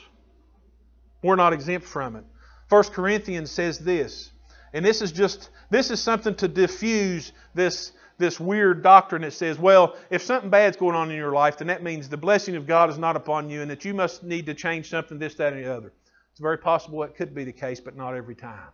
We're 1.22 1.36
not 1.36 1.52
exempt 1.52 1.86
from 1.86 2.16
it. 2.16 2.24
1 2.68 2.84
Corinthians 2.84 3.50
says 3.50 3.78
this, 3.78 4.30
and 4.72 4.84
this 4.84 5.00
is 5.00 5.10
just 5.10 5.48
this 5.70 5.90
is 5.90 6.00
something 6.00 6.34
to 6.36 6.48
diffuse 6.48 7.32
this 7.54 7.92
this 8.18 8.38
weird 8.40 8.82
doctrine 8.82 9.22
that 9.22 9.32
says, 9.32 9.58
well, 9.58 9.96
if 10.10 10.22
something 10.22 10.50
bad's 10.50 10.76
going 10.76 10.96
on 10.96 11.10
in 11.10 11.16
your 11.16 11.32
life, 11.32 11.58
then 11.58 11.68
that 11.68 11.82
means 11.82 12.08
the 12.08 12.16
blessing 12.16 12.56
of 12.56 12.66
God 12.66 12.90
is 12.90 12.98
not 12.98 13.16
upon 13.16 13.48
you 13.48 13.62
and 13.62 13.70
that 13.70 13.84
you 13.84 13.94
must 13.94 14.24
need 14.24 14.46
to 14.46 14.54
change 14.54 14.90
something, 14.90 15.18
this, 15.18 15.36
that, 15.36 15.52
and 15.52 15.64
the 15.64 15.72
other. 15.72 15.92
It's 16.32 16.40
very 16.40 16.58
possible 16.58 17.00
that 17.00 17.16
could 17.16 17.34
be 17.34 17.44
the 17.44 17.52
case, 17.52 17.80
but 17.80 17.96
not 17.96 18.14
every 18.14 18.34
time. 18.34 18.68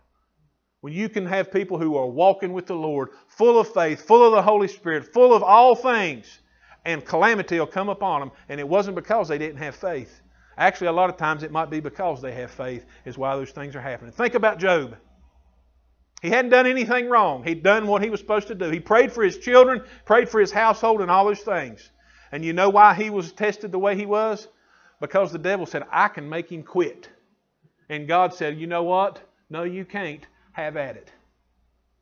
When 0.81 0.93
you 0.93 1.09
can 1.09 1.25
have 1.25 1.51
people 1.51 1.79
who 1.79 1.95
are 1.95 2.07
walking 2.07 2.53
with 2.53 2.67
the 2.67 2.75
Lord, 2.75 3.09
full 3.27 3.59
of 3.59 3.71
faith, 3.71 4.01
full 4.01 4.25
of 4.25 4.33
the 4.33 4.41
Holy 4.41 4.67
Spirit, 4.67 5.13
full 5.13 5.33
of 5.33 5.41
all 5.41 5.75
things, 5.75 6.39
and 6.85 7.03
calamity 7.03 7.57
will 7.59 7.65
come 7.65 7.89
upon 7.89 8.19
them, 8.21 8.31
and 8.49 8.59
it 8.59 8.67
wasn't 8.67 8.95
because 8.95 9.27
they 9.27 9.37
didn't 9.37 9.57
have 9.57 9.75
faith. 9.75 10.21
Actually, 10.57 10.87
a 10.87 10.91
lot 10.91 11.09
of 11.09 11.17
times 11.17 11.43
it 11.43 11.51
might 11.51 11.69
be 11.69 11.79
because 11.79 12.21
they 12.21 12.31
have 12.33 12.51
faith, 12.51 12.85
is 13.03 13.17
why 13.17 13.35
those 13.35 13.51
things 13.51 13.75
are 13.75 13.81
happening. 13.81 14.11
Think 14.11 14.35
about 14.35 14.59
Job. 14.59 14.95
He 16.25 16.31
hadn't 16.31 16.49
done 16.49 16.65
anything 16.65 17.07
wrong. 17.07 17.43
He'd 17.43 17.61
done 17.61 17.85
what 17.85 18.01
he 18.01 18.09
was 18.09 18.19
supposed 18.19 18.47
to 18.47 18.55
do. 18.55 18.71
He 18.71 18.79
prayed 18.79 19.11
for 19.11 19.23
his 19.23 19.37
children, 19.37 19.83
prayed 20.05 20.27
for 20.27 20.39
his 20.39 20.51
household, 20.51 21.01
and 21.01 21.11
all 21.11 21.25
those 21.25 21.41
things. 21.41 21.91
And 22.31 22.43
you 22.43 22.51
know 22.51 22.71
why 22.71 22.95
he 22.95 23.11
was 23.11 23.31
tested 23.31 23.71
the 23.71 23.77
way 23.77 23.95
he 23.95 24.07
was? 24.07 24.47
Because 24.99 25.31
the 25.31 25.37
devil 25.37 25.67
said, 25.67 25.83
I 25.91 26.07
can 26.07 26.27
make 26.27 26.51
him 26.51 26.63
quit. 26.63 27.09
And 27.89 28.07
God 28.07 28.33
said, 28.33 28.57
You 28.57 28.65
know 28.65 28.81
what? 28.81 29.21
No, 29.51 29.65
you 29.65 29.85
can't. 29.85 30.25
Have 30.53 30.77
at 30.77 30.95
it. 30.95 31.11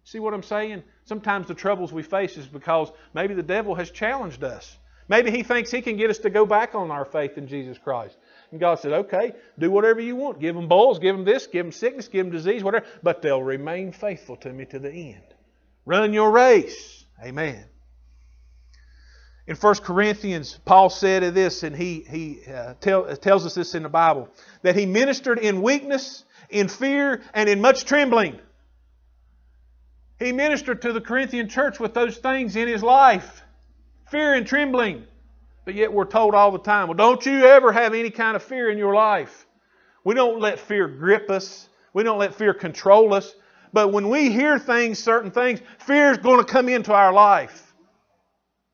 See 0.05 0.19
what 0.19 0.33
I'm 0.33 0.43
saying? 0.43 0.83
Sometimes 1.03 1.47
the 1.47 1.53
troubles 1.53 1.91
we 1.91 2.03
face 2.03 2.37
is 2.37 2.45
because 2.45 2.93
maybe 3.13 3.33
the 3.33 3.43
devil 3.43 3.75
has 3.75 3.91
challenged 3.91 4.45
us. 4.45 4.77
Maybe 5.09 5.31
he 5.31 5.43
thinks 5.43 5.69
he 5.69 5.81
can 5.81 5.97
get 5.97 6.09
us 6.09 6.19
to 6.19 6.29
go 6.29 6.45
back 6.45 6.75
on 6.75 6.91
our 6.91 7.03
faith 7.03 7.37
in 7.37 7.47
Jesus 7.47 7.77
Christ. 7.77 8.15
And 8.53 8.59
God 8.59 8.75
said, 8.75 8.91
okay, 8.91 9.31
do 9.57 9.71
whatever 9.71 9.99
you 9.99 10.15
want. 10.15 10.39
Give 10.39 10.53
them 10.53 10.67
boils, 10.67 10.99
give 10.99 11.15
them 11.15 11.25
this, 11.25 11.47
give 11.47 11.65
them 11.65 11.71
sickness, 11.71 12.07
give 12.07 12.27
them 12.27 12.31
disease, 12.31 12.63
whatever. 12.63 12.85
But 13.01 13.23
they'll 13.23 13.41
remain 13.41 13.91
faithful 13.91 14.35
to 14.37 14.53
me 14.53 14.65
to 14.65 14.77
the 14.77 14.91
end. 14.91 15.23
Run 15.87 16.13
your 16.13 16.29
race. 16.29 17.03
Amen. 17.19 17.65
In 19.47 19.55
1 19.55 19.75
Corinthians, 19.77 20.59
Paul 20.65 20.91
said 20.91 21.23
of 21.23 21.33
this, 21.33 21.63
and 21.63 21.75
he, 21.75 22.05
he 22.07 22.41
uh, 22.45 22.75
tell, 22.79 23.17
tells 23.17 23.43
us 23.47 23.55
this 23.55 23.73
in 23.73 23.81
the 23.81 23.89
Bible, 23.89 24.29
that 24.61 24.75
he 24.75 24.85
ministered 24.85 25.39
in 25.39 25.63
weakness, 25.63 26.23
in 26.51 26.67
fear, 26.67 27.23
and 27.33 27.49
in 27.49 27.59
much 27.59 27.85
trembling. 27.85 28.37
He 30.19 30.31
ministered 30.31 30.83
to 30.83 30.93
the 30.93 31.01
Corinthian 31.01 31.49
church 31.49 31.79
with 31.79 31.95
those 31.95 32.17
things 32.17 32.55
in 32.55 32.67
his 32.67 32.83
life 32.83 33.41
fear 34.11 34.35
and 34.35 34.45
trembling. 34.45 35.07
But 35.65 35.75
yet 35.75 35.93
we're 35.93 36.05
told 36.05 36.35
all 36.35 36.51
the 36.51 36.59
time, 36.59 36.87
well, 36.87 36.97
don't 36.97 37.25
you 37.25 37.45
ever 37.45 37.71
have 37.71 37.93
any 37.93 38.09
kind 38.09 38.35
of 38.35 38.43
fear 38.43 38.69
in 38.69 38.77
your 38.77 38.93
life. 38.93 39.45
We 40.03 40.13
don't 40.13 40.39
let 40.39 40.59
fear 40.59 40.87
grip 40.87 41.29
us, 41.29 41.69
we 41.93 42.03
don't 42.03 42.19
let 42.19 42.35
fear 42.35 42.53
control 42.53 43.13
us. 43.13 43.33
But 43.71 43.91
when 43.91 44.09
we 44.09 44.31
hear 44.31 44.59
things, 44.59 44.99
certain 44.99 45.31
things, 45.31 45.59
fear 45.79 46.11
is 46.11 46.17
going 46.19 46.45
to 46.45 46.51
come 46.51 46.69
into 46.69 46.93
our 46.93 47.11
life. 47.11 47.73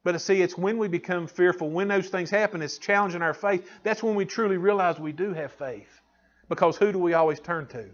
But 0.03 0.19
see, 0.19 0.41
it's 0.41 0.58
when 0.58 0.77
we 0.77 0.88
become 0.88 1.27
fearful, 1.27 1.69
when 1.69 1.88
those 1.88 2.10
things 2.10 2.29
happen, 2.29 2.62
it's 2.62 2.77
challenging 2.77 3.22
our 3.22 3.34
faith. 3.34 3.69
That's 3.84 4.01
when 4.01 4.15
we 4.15 4.25
truly 4.25 4.58
realize 4.58 5.00
we 5.00 5.12
do 5.12 5.34
have 5.34 5.51
faith. 5.53 6.01
Because 6.50 6.77
who 6.77 6.91
do 6.91 7.00
we 7.00 7.13
always 7.13 7.39
turn 7.39 7.67
to? 7.67 7.86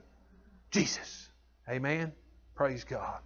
Jesus. 0.71 1.29
Amen. 1.69 2.13
Praise 2.55 2.83
God. 2.83 3.19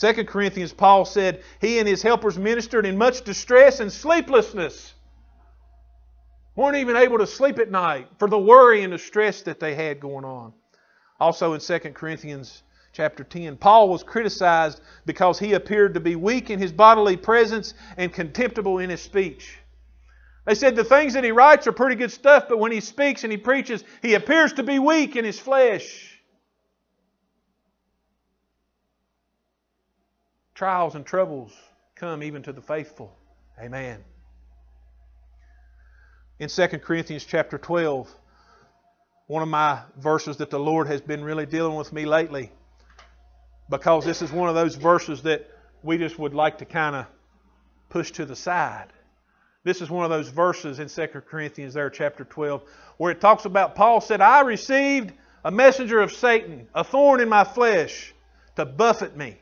2 0.00 0.24
Corinthians, 0.24 0.72
Paul 0.72 1.04
said, 1.04 1.42
He 1.60 1.78
and 1.78 1.86
his 1.86 2.00
helpers 2.02 2.38
ministered 2.38 2.86
in 2.86 2.96
much 2.96 3.22
distress 3.22 3.80
and 3.80 3.92
sleeplessness. 3.92 4.94
Weren't 6.56 6.78
even 6.78 6.96
able 6.96 7.18
to 7.18 7.26
sleep 7.26 7.58
at 7.58 7.70
night 7.70 8.08
for 8.18 8.26
the 8.26 8.38
worry 8.38 8.82
and 8.82 8.94
the 8.94 8.98
stress 8.98 9.42
that 9.42 9.60
they 9.60 9.74
had 9.74 10.00
going 10.00 10.24
on. 10.24 10.54
Also 11.20 11.52
in 11.52 11.60
2 11.60 11.78
Corinthians 11.90 12.62
chapter 12.92 13.24
10, 13.24 13.58
Paul 13.58 13.90
was 13.90 14.02
criticized 14.02 14.80
because 15.04 15.38
he 15.38 15.52
appeared 15.52 15.92
to 15.94 16.00
be 16.00 16.16
weak 16.16 16.48
in 16.48 16.58
his 16.58 16.72
bodily 16.72 17.18
presence 17.18 17.74
and 17.98 18.10
contemptible 18.10 18.78
in 18.78 18.88
his 18.88 19.02
speech. 19.02 19.58
They 20.46 20.54
said 20.54 20.76
the 20.76 20.84
things 20.84 21.12
that 21.12 21.24
he 21.24 21.30
writes 21.30 21.66
are 21.66 21.72
pretty 21.72 21.96
good 21.96 22.10
stuff, 22.10 22.46
but 22.48 22.58
when 22.58 22.72
he 22.72 22.80
speaks 22.80 23.22
and 23.22 23.30
he 23.30 23.36
preaches, 23.36 23.84
he 24.00 24.14
appears 24.14 24.54
to 24.54 24.62
be 24.62 24.78
weak 24.78 25.14
in 25.14 25.26
his 25.26 25.38
flesh. 25.38 26.09
Trials 30.60 30.94
and 30.94 31.06
troubles 31.06 31.54
come 31.94 32.22
even 32.22 32.42
to 32.42 32.52
the 32.52 32.60
faithful. 32.60 33.16
Amen. 33.58 34.04
In 36.38 36.50
2 36.50 36.66
Corinthians 36.80 37.24
chapter 37.24 37.56
12, 37.56 38.14
one 39.26 39.42
of 39.42 39.48
my 39.48 39.80
verses 39.96 40.36
that 40.36 40.50
the 40.50 40.58
Lord 40.60 40.86
has 40.86 41.00
been 41.00 41.24
really 41.24 41.46
dealing 41.46 41.76
with 41.76 41.94
me 41.94 42.04
lately, 42.04 42.52
because 43.70 44.04
this 44.04 44.20
is 44.20 44.30
one 44.30 44.50
of 44.50 44.54
those 44.54 44.74
verses 44.74 45.22
that 45.22 45.48
we 45.82 45.96
just 45.96 46.18
would 46.18 46.34
like 46.34 46.58
to 46.58 46.66
kind 46.66 46.94
of 46.94 47.06
push 47.88 48.10
to 48.10 48.26
the 48.26 48.36
side. 48.36 48.88
This 49.64 49.80
is 49.80 49.88
one 49.88 50.04
of 50.04 50.10
those 50.10 50.28
verses 50.28 50.78
in 50.78 50.88
2 50.90 51.22
Corinthians 51.22 51.72
there, 51.72 51.88
chapter 51.88 52.24
12, 52.24 52.62
where 52.98 53.12
it 53.12 53.22
talks 53.22 53.46
about 53.46 53.76
Paul 53.76 54.02
said, 54.02 54.20
I 54.20 54.42
received 54.42 55.14
a 55.42 55.50
messenger 55.50 56.00
of 56.00 56.12
Satan, 56.12 56.68
a 56.74 56.84
thorn 56.84 57.20
in 57.20 57.30
my 57.30 57.44
flesh, 57.44 58.12
to 58.56 58.66
buffet 58.66 59.16
me 59.16 59.38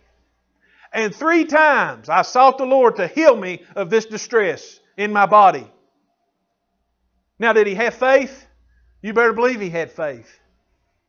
and 0.92 1.14
three 1.14 1.44
times 1.44 2.08
I 2.08 2.22
sought 2.22 2.58
the 2.58 2.66
Lord 2.66 2.96
to 2.96 3.06
heal 3.06 3.36
me 3.36 3.62
of 3.76 3.90
this 3.90 4.06
distress 4.06 4.80
in 4.96 5.12
my 5.12 5.26
body. 5.26 5.70
Now, 7.38 7.52
did 7.52 7.66
he 7.66 7.74
have 7.74 7.94
faith? 7.94 8.46
You 9.02 9.12
better 9.12 9.32
believe 9.32 9.60
he 9.60 9.70
had 9.70 9.92
faith. 9.92 10.40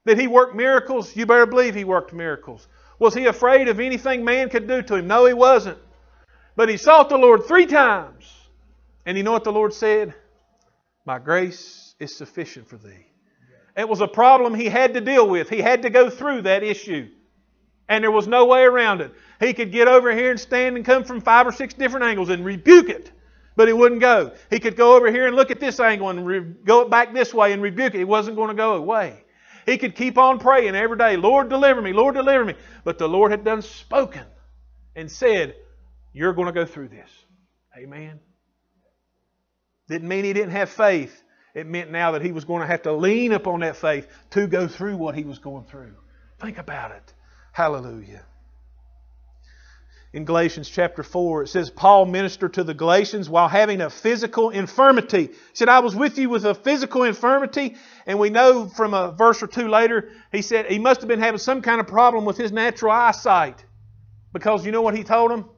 Did 0.05 0.19
he 0.19 0.27
work 0.27 0.55
miracles? 0.55 1.15
You 1.15 1.25
better 1.25 1.45
believe 1.45 1.75
he 1.75 1.83
worked 1.83 2.13
miracles. 2.13 2.67
Was 2.99 3.13
he 3.13 3.25
afraid 3.25 3.67
of 3.67 3.79
anything 3.79 4.23
man 4.23 4.49
could 4.49 4.67
do 4.67 4.81
to 4.81 4.95
him? 4.95 5.07
No, 5.07 5.25
he 5.25 5.33
wasn't. 5.33 5.77
But 6.55 6.69
he 6.69 6.77
sought 6.77 7.09
the 7.09 7.17
Lord 7.17 7.45
three 7.45 7.65
times. 7.65 8.31
And 9.05 9.17
you 9.17 9.23
know 9.23 9.31
what 9.31 9.43
the 9.43 9.51
Lord 9.51 9.73
said? 9.73 10.13
My 11.05 11.17
grace 11.17 11.95
is 11.99 12.15
sufficient 12.15 12.67
for 12.67 12.77
thee. 12.77 13.07
It 13.75 13.87
was 13.87 14.01
a 14.01 14.07
problem 14.07 14.53
he 14.53 14.65
had 14.65 14.93
to 14.93 15.01
deal 15.01 15.27
with. 15.27 15.49
He 15.49 15.61
had 15.61 15.83
to 15.83 15.89
go 15.89 16.09
through 16.09 16.43
that 16.43 16.63
issue. 16.63 17.09
And 17.89 18.03
there 18.03 18.11
was 18.11 18.27
no 18.27 18.45
way 18.45 18.63
around 18.63 19.01
it. 19.01 19.11
He 19.39 19.53
could 19.53 19.71
get 19.71 19.87
over 19.87 20.15
here 20.15 20.31
and 20.31 20.39
stand 20.39 20.77
and 20.77 20.85
come 20.85 21.03
from 21.03 21.21
five 21.21 21.47
or 21.47 21.51
six 21.51 21.73
different 21.73 22.05
angles 22.05 22.29
and 22.29 22.45
rebuke 22.45 22.87
it, 22.89 23.11
but 23.55 23.67
it 23.67 23.75
wouldn't 23.75 23.99
go. 23.99 24.31
He 24.49 24.59
could 24.59 24.77
go 24.77 24.95
over 24.95 25.11
here 25.11 25.27
and 25.27 25.35
look 25.35 25.49
at 25.49 25.59
this 25.59 25.79
angle 25.79 26.09
and 26.09 26.25
re- 26.25 26.53
go 26.63 26.87
back 26.87 27.13
this 27.13 27.33
way 27.33 27.51
and 27.51 27.61
rebuke 27.61 27.95
it. 27.95 28.01
It 28.01 28.07
wasn't 28.07 28.35
going 28.35 28.49
to 28.49 28.53
go 28.53 28.75
away. 28.75 29.23
He 29.65 29.77
could 29.77 29.95
keep 29.95 30.17
on 30.17 30.39
praying 30.39 30.75
every 30.75 30.97
day, 30.97 31.17
Lord, 31.17 31.49
deliver 31.49 31.81
me, 31.81 31.93
Lord, 31.93 32.15
deliver 32.15 32.45
me. 32.45 32.55
But 32.83 32.97
the 32.97 33.09
Lord 33.09 33.31
had 33.31 33.43
done 33.43 33.61
spoken 33.61 34.23
and 34.95 35.11
said, 35.11 35.55
You're 36.13 36.33
going 36.33 36.47
to 36.47 36.53
go 36.53 36.65
through 36.65 36.89
this. 36.89 37.09
Amen. 37.77 38.19
Didn't 39.87 40.07
mean 40.07 40.25
he 40.25 40.33
didn't 40.33 40.51
have 40.51 40.69
faith. 40.69 41.23
It 41.55 41.65
meant 41.65 41.91
now 41.91 42.11
that 42.11 42.21
he 42.21 42.31
was 42.31 42.45
going 42.45 42.61
to 42.61 42.67
have 42.67 42.83
to 42.83 42.93
lean 42.93 43.31
upon 43.31 43.61
that 43.61 43.75
faith 43.75 44.07
to 44.31 44.47
go 44.47 44.67
through 44.67 44.97
what 44.97 45.15
he 45.15 45.23
was 45.23 45.39
going 45.39 45.65
through. 45.65 45.95
Think 46.39 46.59
about 46.59 46.91
it. 46.91 47.13
Hallelujah 47.51 48.23
in 50.11 50.25
Galatians 50.25 50.69
chapter 50.69 51.03
4. 51.03 51.43
It 51.43 51.47
says, 51.49 51.69
Paul 51.69 52.05
ministered 52.05 52.55
to 52.55 52.63
the 52.63 52.73
Galatians 52.73 53.29
while 53.29 53.47
having 53.47 53.81
a 53.81 53.89
physical 53.89 54.49
infirmity. 54.49 55.27
He 55.27 55.33
said, 55.53 55.69
I 55.69 55.79
was 55.79 55.95
with 55.95 56.17
you 56.17 56.29
with 56.29 56.45
a 56.45 56.55
physical 56.55 57.03
infirmity. 57.03 57.75
And 58.05 58.17
we 58.17 58.29
know 58.29 58.67
from 58.67 58.93
a 58.93 59.11
verse 59.11 59.43
or 59.43 59.47
two 59.47 59.67
later, 59.67 60.09
he 60.31 60.41
said 60.41 60.65
he 60.65 60.79
must 60.79 61.01
have 61.01 61.07
been 61.07 61.19
having 61.19 61.37
some 61.37 61.61
kind 61.61 61.79
of 61.79 61.87
problem 61.87 62.25
with 62.25 62.37
his 62.37 62.51
natural 62.51 62.91
eyesight. 62.91 63.63
Because 64.33 64.65
you 64.65 64.71
know 64.71 64.81
what 64.81 64.97
he 64.97 65.03
told 65.03 65.31
them? 65.31 65.49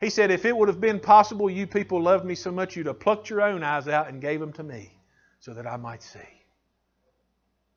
He 0.00 0.10
said, 0.10 0.30
If 0.30 0.44
it 0.44 0.56
would 0.56 0.68
have 0.68 0.80
been 0.80 1.00
possible, 1.00 1.48
you 1.48 1.66
people 1.66 2.02
loved 2.02 2.24
me 2.24 2.34
so 2.34 2.50
much, 2.50 2.76
you'd 2.76 2.86
have 2.86 3.00
plucked 3.00 3.30
your 3.30 3.42
own 3.42 3.62
eyes 3.62 3.88
out 3.88 4.08
and 4.08 4.20
gave 4.20 4.40
them 4.40 4.52
to 4.54 4.62
me 4.62 4.92
so 5.40 5.54
that 5.54 5.66
I 5.66 5.76
might 5.76 6.02
see. 6.02 6.18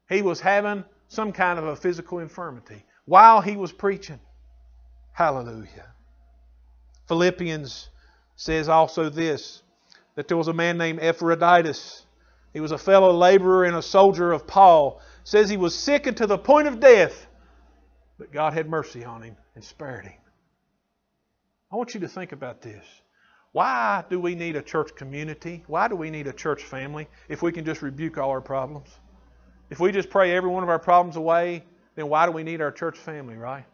He 0.10 0.22
was 0.24 0.40
having 0.40 0.84
some 1.08 1.32
kind 1.32 1.60
of 1.60 1.66
a 1.66 1.76
physical 1.76 2.20
infirmity 2.20 2.84
while 3.10 3.42
he 3.42 3.58
was 3.58 3.72
preaching. 3.72 4.20
Hallelujah. 5.14 5.88
Philippians 7.08 7.90
says 8.36 8.70
also 8.70 9.10
this 9.10 9.64
that 10.14 10.28
there 10.28 10.38
was 10.38 10.48
a 10.48 10.54
man 10.54 10.78
named 10.78 11.00
Epaphroditus. 11.02 12.06
He 12.54 12.60
was 12.60 12.72
a 12.72 12.78
fellow 12.78 13.12
laborer 13.12 13.66
and 13.66 13.76
a 13.76 13.82
soldier 13.82 14.32
of 14.32 14.46
Paul. 14.46 15.02
Says 15.24 15.50
he 15.50 15.58
was 15.58 15.74
sick 15.74 16.06
unto 16.06 16.28
the 16.28 16.38
point 16.38 16.68
of 16.68 16.80
death, 16.80 17.26
but 18.20 18.32
God 18.32 18.54
had 18.54 18.70
mercy 18.70 19.04
on 19.04 19.24
him 19.24 19.36
and 19.56 19.64
spared 19.64 20.06
him. 20.06 20.20
I 21.72 21.78
want 21.78 21.96
you 21.96 22.00
to 22.02 22.08
think 22.08 22.32
about 22.32 22.62
this. 22.62 22.86
Why 23.54 24.04
do 24.08 24.20
we 24.20 24.36
need 24.36 24.56
a 24.56 24.62
church 24.62 24.96
community? 24.96 25.64
Why 25.66 25.88
do 25.88 25.96
we 25.96 26.12
need 26.12 26.28
a 26.28 26.34
church 26.34 26.64
family 26.64 27.08
if 27.28 27.42
we 27.42 27.52
can 27.52 27.66
just 27.66 27.82
rebuke 27.82 28.20
all 28.20 28.30
our 28.30 28.42
problems? 28.42 28.90
If 29.72 29.80
we 29.80 29.92
just 29.92 30.12
pray 30.12 30.36
every 30.36 30.50
one 30.52 30.62
of 30.62 30.70
our 30.70 30.80
problems 30.80 31.16
away, 31.16 31.64
then 32.00 32.10
why 32.10 32.26
do 32.26 32.32
we 32.32 32.44
need 32.44 32.62
our 32.62 32.72
church 32.72 32.98
family, 32.98 33.36
right? 33.36 33.66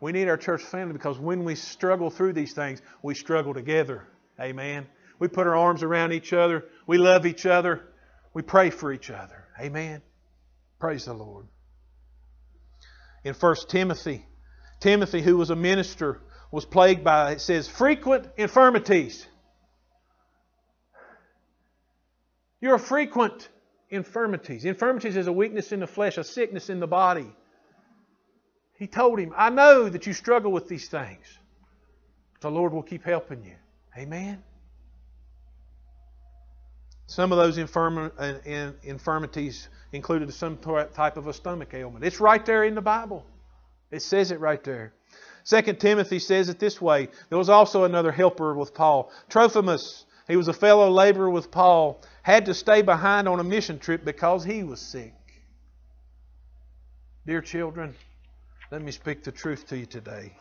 We 0.00 0.12
need 0.12 0.28
our 0.28 0.36
church 0.36 0.62
family 0.62 0.92
because 0.92 1.18
when 1.18 1.44
we 1.44 1.54
struggle 1.54 2.10
through 2.10 2.32
these 2.32 2.52
things, 2.52 2.82
we 3.02 3.14
struggle 3.14 3.54
together. 3.54 4.06
Amen. 4.40 4.86
We 5.18 5.28
put 5.28 5.46
our 5.46 5.56
arms 5.56 5.82
around 5.82 6.12
each 6.12 6.32
other. 6.32 6.64
We 6.86 6.98
love 6.98 7.26
each 7.26 7.46
other. 7.46 7.82
We 8.34 8.42
pray 8.42 8.70
for 8.70 8.92
each 8.92 9.10
other. 9.10 9.44
Amen. 9.60 10.02
Praise 10.80 11.04
the 11.04 11.12
Lord. 11.12 11.46
In 13.24 13.34
1 13.34 13.56
Timothy, 13.68 14.26
Timothy, 14.80 15.22
who 15.22 15.36
was 15.36 15.50
a 15.50 15.56
minister, 15.56 16.20
was 16.50 16.64
plagued 16.64 17.04
by, 17.04 17.32
it 17.32 17.40
says, 17.40 17.68
frequent 17.68 18.26
infirmities. 18.36 19.26
You're 22.60 22.78
frequent 22.78 23.48
infirmities. 23.90 24.64
Infirmities 24.64 25.16
is 25.16 25.28
a 25.28 25.32
weakness 25.32 25.70
in 25.70 25.80
the 25.80 25.86
flesh, 25.86 26.18
a 26.18 26.24
sickness 26.24 26.68
in 26.68 26.80
the 26.80 26.88
body. 26.88 27.32
He 28.82 28.88
told 28.88 29.20
him, 29.20 29.32
I 29.36 29.48
know 29.48 29.88
that 29.88 30.08
you 30.08 30.12
struggle 30.12 30.50
with 30.50 30.66
these 30.66 30.88
things. 30.88 31.38
The 32.40 32.50
Lord 32.50 32.72
will 32.72 32.82
keep 32.82 33.04
helping 33.04 33.44
you. 33.44 33.54
Amen. 33.96 34.42
Some 37.06 37.30
of 37.30 37.38
those 37.38 37.58
infirm- 37.58 38.10
infirmities 38.82 39.68
included 39.92 40.34
some 40.34 40.56
type 40.56 41.16
of 41.16 41.28
a 41.28 41.32
stomach 41.32 41.72
ailment. 41.74 42.04
It's 42.04 42.18
right 42.18 42.44
there 42.44 42.64
in 42.64 42.74
the 42.74 42.80
Bible. 42.80 43.24
It 43.92 44.02
says 44.02 44.32
it 44.32 44.40
right 44.40 44.64
there. 44.64 44.92
Second 45.44 45.78
Timothy 45.78 46.18
says 46.18 46.48
it 46.48 46.58
this 46.58 46.80
way. 46.80 47.08
There 47.28 47.38
was 47.38 47.50
also 47.50 47.84
another 47.84 48.10
helper 48.10 48.52
with 48.52 48.74
Paul. 48.74 49.12
Trophimus, 49.28 50.06
he 50.26 50.34
was 50.34 50.48
a 50.48 50.52
fellow 50.52 50.90
laborer 50.90 51.30
with 51.30 51.52
Paul, 51.52 52.02
had 52.24 52.46
to 52.46 52.54
stay 52.54 52.82
behind 52.82 53.28
on 53.28 53.38
a 53.38 53.44
mission 53.44 53.78
trip 53.78 54.04
because 54.04 54.42
he 54.42 54.64
was 54.64 54.80
sick. 54.80 55.14
Dear 57.24 57.42
children, 57.42 57.94
let 58.72 58.80
me 58.80 58.90
speak 58.90 59.22
the 59.22 59.30
truth 59.30 59.66
to 59.68 59.76
you 59.76 59.84
today. 59.84 60.32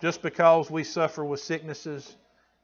Just 0.00 0.22
because 0.22 0.70
we 0.70 0.82
suffer 0.84 1.22
with 1.22 1.38
sicknesses 1.38 2.16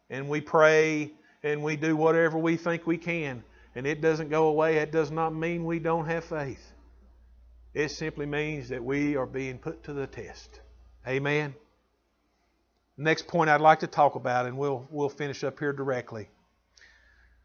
and 0.09 0.31
we 0.31 0.41
pray 0.41 1.12
and 1.43 1.62
we 1.62 1.76
do 1.76 1.95
whatever 1.95 2.38
we 2.38 2.57
think 2.57 2.87
we 2.87 2.97
can, 2.97 3.45
and 3.75 3.87
it 3.87 4.00
doesn't 4.00 4.31
go 4.31 4.47
away, 4.47 4.79
it 4.79 4.91
does 4.91 5.11
not 5.11 5.35
mean 5.35 5.67
we 5.67 5.79
don't 5.79 6.07
have 6.07 6.25
faith. 6.25 6.73
It 7.75 7.91
simply 7.91 8.25
means 8.25 8.71
that 8.71 8.83
we 8.83 9.14
are 9.14 9.26
being 9.26 9.59
put 9.59 9.85
to 9.85 9.93
the 9.93 10.07
test. 10.07 10.61
Amen. 11.07 11.55
Next 12.97 13.26
point 13.26 13.50
I'd 13.50 13.61
like 13.61 13.81
to 13.81 13.87
talk 13.87 14.14
about, 14.14 14.47
and 14.47 14.57
we'll, 14.57 14.87
we'll 14.91 15.11
finish 15.11 15.45
up 15.45 15.59
here 15.59 15.75
directly. 15.75 16.31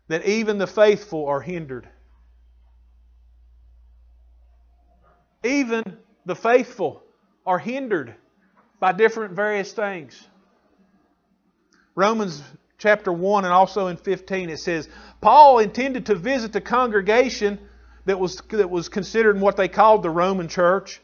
That 0.08 0.26
even 0.26 0.60
the 0.60 0.68
faithful 0.68 1.26
are 1.26 1.42
hindered. 1.42 1.90
Even 5.44 5.98
the 6.26 6.36
faithful 6.36 7.04
are 7.48 7.58
hindered 7.58 8.14
by 8.80 8.92
different 8.92 9.34
various 9.34 9.72
things. 9.72 10.22
Romans 11.96 12.44
chapter 12.78 13.12
1 13.12 13.46
and 13.46 13.54
also 13.54 13.88
in 13.88 13.98
15 13.98 14.50
it 14.50 14.60
says, 14.60 14.88
Paul 15.22 15.60
intended 15.60 16.08
to 16.08 16.16
visit 16.16 16.52
the 16.52 16.62
congregation 16.62 17.58
that 18.06 18.20
was, 18.20 18.42
that 18.50 18.70
was 18.70 18.90
considered 18.90 19.40
what 19.40 19.58
they 19.58 19.70
called 19.70 20.04
the 20.04 20.10
Roman 20.10 20.50
church, 20.50 21.02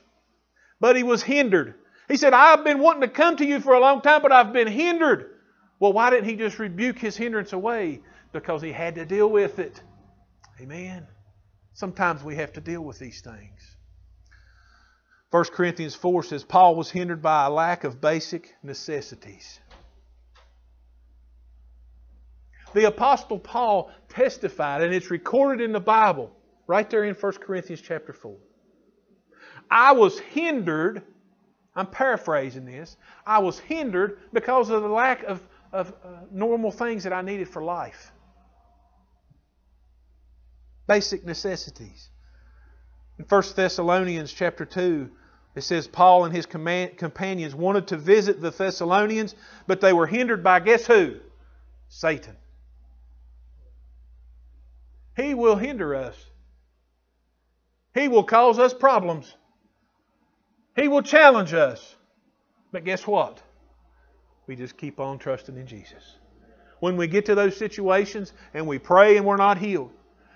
but 0.80 0.96
he 0.96 1.04
was 1.04 1.24
hindered. 1.24 1.76
He 2.10 2.18
said, 2.18 2.34
I've 2.34 2.66
been 2.66 2.80
wanting 2.80 3.02
to 3.02 3.08
come 3.08 3.38
to 3.38 3.46
you 3.46 3.62
for 3.62 3.74
a 3.74 3.80
long 3.80 4.02
time, 4.02 4.22
but 4.22 4.34
I've 4.34 4.54
been 4.54 4.68
hindered. 4.68 5.32
Well, 5.80 5.94
why 5.94 6.10
didn't 6.10 6.30
he 6.30 6.36
just 6.36 6.60
rebuke 6.60 7.00
his 7.00 7.16
hindrance 7.16 7.54
away? 7.54 8.02
Because 8.34 8.62
he 8.62 8.72
had 8.72 8.96
to 8.96 9.06
deal 9.06 9.30
with 9.30 9.60
it. 9.60 9.82
Amen. 10.62 11.08
Sometimes 11.74 12.24
we 12.24 12.36
have 12.36 12.54
to 12.54 12.62
deal 12.62 12.82
with 12.82 13.00
these 13.00 13.22
things. 13.22 13.78
1 15.34 15.46
Corinthians 15.46 15.96
4 15.96 16.22
says 16.22 16.44
Paul 16.44 16.76
was 16.76 16.92
hindered 16.92 17.24
by 17.24 17.46
a 17.46 17.50
lack 17.50 17.86
of 17.86 18.00
basic 18.00 18.54
necessities. 18.62 19.60
The 22.76 22.86
Apostle 22.86 23.40
Paul 23.40 23.90
testified, 24.10 24.84
and 24.84 24.94
it's 24.94 25.10
recorded 25.10 25.64
in 25.64 25.72
the 25.72 25.80
Bible, 25.80 26.32
right 26.68 26.88
there 26.88 27.04
in 27.04 27.16
1 27.16 27.32
Corinthians 27.42 27.82
chapter 27.82 28.14
4. 28.14 28.36
I 29.72 29.94
was 29.94 30.20
hindered, 30.20 31.02
I'm 31.76 31.88
paraphrasing 31.88 32.66
this, 32.66 32.96
I 33.26 33.40
was 33.40 33.58
hindered 33.58 34.20
because 34.34 34.70
of 34.70 34.84
the 34.84 34.88
lack 34.88 35.24
of, 35.24 35.42
of 35.72 35.96
uh, 36.06 36.10
normal 36.32 36.70
things 36.70 37.06
that 37.06 37.14
I 37.14 37.24
needed 37.24 37.50
for 37.50 37.64
life. 37.64 38.12
Basic 40.86 41.26
necessities. 41.26 42.10
In 43.18 43.26
1 43.26 43.44
Thessalonians 43.56 44.32
chapter 44.32 44.64
2, 44.64 45.10
it 45.56 45.62
says 45.62 45.88
Paul 45.88 46.26
and 46.26 46.36
his 46.36 46.46
companions 46.46 47.54
wanted 47.54 47.88
to 47.88 47.98
visit 47.98 48.42
the 48.42 48.50
Thessalonians, 48.50 49.36
but 49.68 49.82
they 49.82 49.94
were 49.94 50.08
hindered 50.08 50.44
by 50.44 50.60
guess 50.60 50.88
who? 50.88 51.18
Satan. 51.90 52.36
He 55.16 55.36
will 55.36 55.56
hinder 55.56 55.94
us. 55.94 56.16
He 57.94 58.08
will 58.08 58.24
cause 58.24 58.58
us 58.58 58.74
problems. 58.74 59.36
He 60.76 60.88
will 60.88 61.04
challenge 61.04 61.54
us. 61.54 61.96
But 62.72 62.84
guess 62.84 63.06
what? 63.06 63.40
We 64.48 64.56
just 64.56 64.76
keep 64.76 65.00
on 65.00 65.20
trusting 65.20 65.56
in 65.56 65.68
Jesus. 65.68 66.18
When 66.80 66.98
we 66.98 67.06
get 67.06 67.26
to 67.28 67.36
those 67.36 67.56
situations 67.56 68.34
and 68.56 68.66
we 68.66 68.80
pray 68.80 69.18
and 69.18 69.26
we're 69.26 69.38
not 69.38 69.60
healed, 69.60 69.92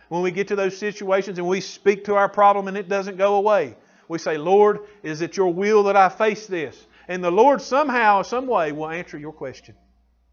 when 0.09 0.21
we 0.21 0.29
get 0.29 0.47
to 0.49 0.55
those 0.55 0.77
situations 0.77 1.39
and 1.39 1.47
we 1.47 1.59
speak 1.59 2.05
to 2.05 2.13
our 2.13 2.29
problem 2.29 2.67
and 2.67 2.77
it 2.77 2.87
doesn't 2.87 3.17
go 3.17 3.35
away, 3.35 3.75
we 4.07 4.17
say, 4.17 4.37
Lord, 4.37 4.79
is 5.03 5.21
it 5.21 5.37
your 5.37 5.53
will 5.53 5.83
that 5.83 5.95
I 5.95 6.09
face 6.09 6.47
this? 6.47 6.87
And 7.07 7.23
the 7.23 7.31
Lord 7.31 7.61
somehow, 7.61 8.21
some 8.21 8.47
way, 8.47 8.71
will 8.71 8.89
answer 8.89 9.17
your 9.17 9.33
question. 9.33 9.75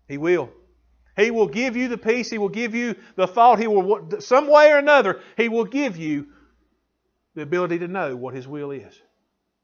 He 0.09 0.19
will. 0.19 0.50
He 1.16 1.31
will 1.31 1.47
give 1.47 1.76
you 1.76 1.88
the 1.88 1.99
peace. 1.99 2.31
He 2.31 2.38
will 2.38 2.49
give 2.49 2.75
you 2.75 2.97
the 3.16 3.26
thought. 3.26 3.61
He 3.61 3.66
will, 3.66 4.21
some 4.21 4.49
way 4.49 4.73
or 4.73 4.78
another, 4.78 5.21
He 5.37 5.49
will 5.49 5.64
give 5.64 5.97
you 5.97 6.26
the 7.35 7.43
ability 7.43 7.78
to 7.81 7.88
know 7.88 8.16
what 8.16 8.35
His 8.35 8.49
will 8.49 8.71
is. 8.71 9.00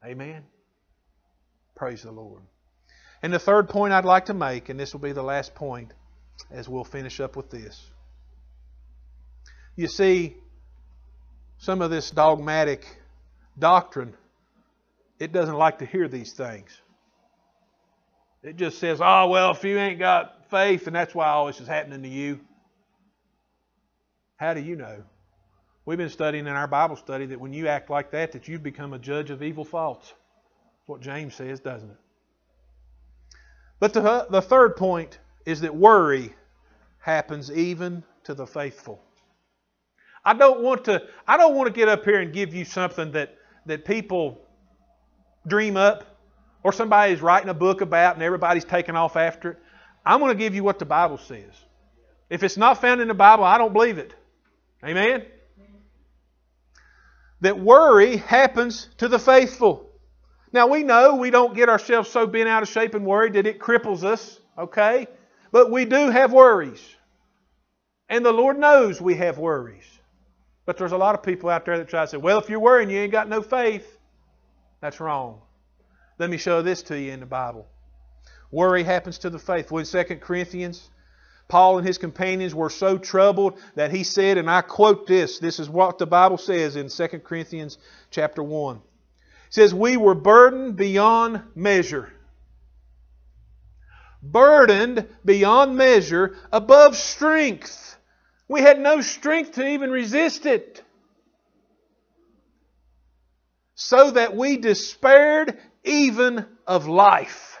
Amen. 0.05 0.43
Praise 1.75 2.03
the 2.03 2.11
Lord. 2.11 2.41
And 3.21 3.33
the 3.33 3.39
third 3.39 3.69
point 3.69 3.93
I'd 3.93 4.05
like 4.05 4.25
to 4.25 4.33
make, 4.33 4.69
and 4.69 4.79
this 4.79 4.93
will 4.93 5.01
be 5.01 5.11
the 5.11 5.23
last 5.23 5.53
point 5.53 5.93
as 6.49 6.67
we'll 6.67 6.83
finish 6.83 7.19
up 7.19 7.35
with 7.35 7.49
this. 7.49 7.91
You 9.75 9.87
see, 9.87 10.35
some 11.57 11.81
of 11.81 11.91
this 11.91 12.11
dogmatic 12.11 12.85
doctrine, 13.61 14.13
it 15.19 15.31
doesn't 15.31 15.55
like 15.55 15.79
to 15.79 15.85
hear 15.85 16.09
these 16.09 16.33
things. 16.33 16.81
It 18.43 18.57
just 18.57 18.79
says, 18.79 18.99
oh, 19.01 19.29
well, 19.29 19.51
if 19.51 19.63
you 19.63 19.77
ain't 19.77 19.99
got 19.99 20.49
faith, 20.49 20.87
and 20.87 20.95
that's 20.95 21.15
why 21.15 21.27
all 21.27 21.47
this 21.47 21.61
is 21.61 21.67
happening 21.67 22.01
to 22.01 22.09
you. 22.09 22.41
How 24.35 24.53
do 24.53 24.59
you 24.59 24.75
know? 24.75 25.03
We've 25.85 25.97
been 25.97 26.09
studying 26.09 26.47
in 26.47 26.53
our 26.53 26.67
Bible 26.67 26.95
study 26.95 27.27
that 27.27 27.39
when 27.39 27.53
you 27.53 27.67
act 27.67 27.89
like 27.89 28.11
that, 28.11 28.31
that 28.33 28.47
you 28.47 28.59
become 28.59 28.93
a 28.93 28.99
judge 28.99 29.29
of 29.29 29.43
evil 29.43 29.63
thoughts. 29.63 30.07
That's 30.09 30.87
what 30.87 31.01
James 31.01 31.35
says, 31.35 31.59
doesn't 31.59 31.89
it? 31.89 31.97
But 33.79 33.93
the, 33.93 34.27
the 34.29 34.41
third 34.41 34.75
point 34.75 35.19
is 35.45 35.61
that 35.61 35.75
worry 35.75 36.33
happens 36.99 37.51
even 37.51 38.03
to 38.23 38.33
the 38.33 38.45
faithful. 38.45 39.01
I 40.23 40.33
don't 40.33 40.61
want 40.61 40.85
to 40.85 41.01
I 41.27 41.37
don't 41.37 41.55
want 41.55 41.67
to 41.67 41.73
get 41.73 41.89
up 41.89 42.03
here 42.05 42.19
and 42.19 42.31
give 42.31 42.53
you 42.53 42.63
something 42.63 43.11
that 43.13 43.35
that 43.65 43.85
people 43.85 44.39
dream 45.47 45.77
up 45.77 46.05
or 46.63 46.71
somebody's 46.71 47.21
writing 47.21 47.49
a 47.49 47.53
book 47.53 47.81
about 47.81 48.15
and 48.15 48.23
everybody's 48.23 48.65
taking 48.65 48.95
off 48.95 49.15
after 49.15 49.51
it. 49.51 49.57
I'm 50.05 50.19
going 50.19 50.31
to 50.31 50.37
give 50.37 50.55
you 50.55 50.63
what 50.63 50.79
the 50.79 50.85
Bible 50.85 51.17
says. 51.17 51.53
If 52.29 52.43
it's 52.43 52.57
not 52.57 52.81
found 52.81 53.01
in 53.01 53.07
the 53.07 53.13
Bible, 53.13 53.43
I 53.43 53.57
don't 53.57 53.73
believe 53.73 53.97
it. 53.97 54.13
Amen? 54.83 55.25
That 57.41 57.59
worry 57.59 58.17
happens 58.17 58.87
to 58.97 59.07
the 59.07 59.19
faithful. 59.19 59.89
Now 60.53 60.67
we 60.67 60.83
know 60.83 61.15
we 61.15 61.29
don't 61.29 61.55
get 61.55 61.69
ourselves 61.69 62.09
so 62.09 62.27
bent 62.27 62.49
out 62.49 62.63
of 62.63 62.69
shape 62.69 62.93
and 62.93 63.05
worried 63.05 63.33
that 63.33 63.47
it 63.47 63.59
cripples 63.59 64.03
us, 64.03 64.39
okay? 64.57 65.07
But 65.51 65.71
we 65.71 65.85
do 65.85 66.09
have 66.09 66.33
worries. 66.33 66.83
And 68.09 68.25
the 68.25 68.33
Lord 68.33 68.59
knows 68.59 69.01
we 69.01 69.15
have 69.15 69.37
worries. 69.37 69.90
But 70.65 70.77
there's 70.77 70.91
a 70.91 70.97
lot 70.97 71.15
of 71.15 71.23
people 71.23 71.49
out 71.49 71.65
there 71.65 71.77
that 71.77 71.87
try 71.87 72.01
to 72.01 72.07
say, 72.07 72.17
well, 72.17 72.39
if 72.39 72.49
you're 72.49 72.59
worrying, 72.59 72.89
you 72.89 72.99
ain't 72.99 73.11
got 73.11 73.27
no 73.27 73.41
faith. 73.41 73.97
That's 74.79 74.99
wrong. 74.99 75.41
Let 76.19 76.29
me 76.29 76.37
show 76.37 76.61
this 76.61 76.83
to 76.83 76.99
you 76.99 77.11
in 77.11 77.19
the 77.19 77.25
Bible. 77.25 77.67
Worry 78.51 78.83
happens 78.83 79.17
to 79.19 79.29
the 79.29 79.39
faithful. 79.39 79.79
In 79.79 79.85
2 79.85 80.03
Corinthians, 80.17 80.89
Paul 81.47 81.79
and 81.79 81.87
his 81.87 81.97
companions 81.97 82.53
were 82.53 82.69
so 82.69 82.97
troubled 82.97 83.59
that 83.75 83.91
he 83.91 84.03
said, 84.03 84.37
and 84.37 84.49
I 84.49 84.61
quote 84.61 85.07
this, 85.07 85.39
this 85.39 85.59
is 85.59 85.69
what 85.69 85.97
the 85.97 86.05
Bible 86.05 86.37
says 86.37 86.75
in 86.75 86.89
2 86.89 87.19
Corinthians 87.19 87.77
chapter 88.11 88.43
1. 88.43 88.77
It 88.77 88.81
says, 89.49 89.73
We 89.73 89.97
were 89.97 90.15
burdened 90.15 90.75
beyond 90.75 91.41
measure. 91.55 92.13
Burdened 94.21 95.07
beyond 95.25 95.75
measure, 95.75 96.37
above 96.51 96.95
strength 96.95 97.97
we 98.51 98.59
had 98.59 98.81
no 98.81 98.99
strength 98.99 99.53
to 99.53 99.65
even 99.65 99.89
resist 99.89 100.45
it. 100.45 100.83
So 103.75 104.11
that 104.11 104.35
we 104.35 104.57
despaired 104.57 105.57
even 105.85 106.45
of 106.67 106.85
life. 106.85 107.57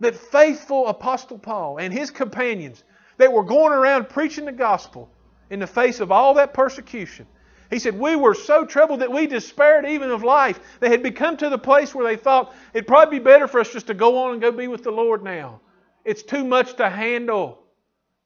That 0.00 0.14
faithful 0.14 0.88
Apostle 0.88 1.38
Paul 1.38 1.78
and 1.78 1.90
his 1.90 2.10
companions, 2.10 2.84
they 3.16 3.28
were 3.28 3.44
going 3.44 3.72
around 3.72 4.10
preaching 4.10 4.44
the 4.44 4.52
gospel 4.52 5.08
in 5.48 5.60
the 5.60 5.66
face 5.66 6.00
of 6.00 6.12
all 6.12 6.34
that 6.34 6.52
persecution. 6.52 7.26
He 7.70 7.78
said, 7.78 7.98
We 7.98 8.14
were 8.14 8.34
so 8.34 8.66
troubled 8.66 9.00
that 9.00 9.10
we 9.10 9.26
despaired 9.26 9.86
even 9.86 10.10
of 10.10 10.22
life. 10.22 10.60
They 10.80 10.90
had 10.90 11.02
become 11.02 11.38
to 11.38 11.48
the 11.48 11.56
place 11.56 11.94
where 11.94 12.04
they 12.04 12.16
thought 12.16 12.54
it'd 12.74 12.86
probably 12.86 13.20
be 13.20 13.24
better 13.24 13.48
for 13.48 13.58
us 13.58 13.72
just 13.72 13.86
to 13.86 13.94
go 13.94 14.18
on 14.18 14.32
and 14.32 14.42
go 14.42 14.52
be 14.52 14.68
with 14.68 14.82
the 14.82 14.92
Lord 14.92 15.24
now. 15.24 15.62
It's 16.04 16.22
too 16.22 16.44
much 16.44 16.76
to 16.76 16.90
handle. 16.90 17.61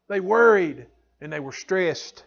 They 0.08 0.20
worried 0.20 0.86
and 1.20 1.32
they 1.32 1.40
were 1.40 1.52
stressed. 1.52 2.24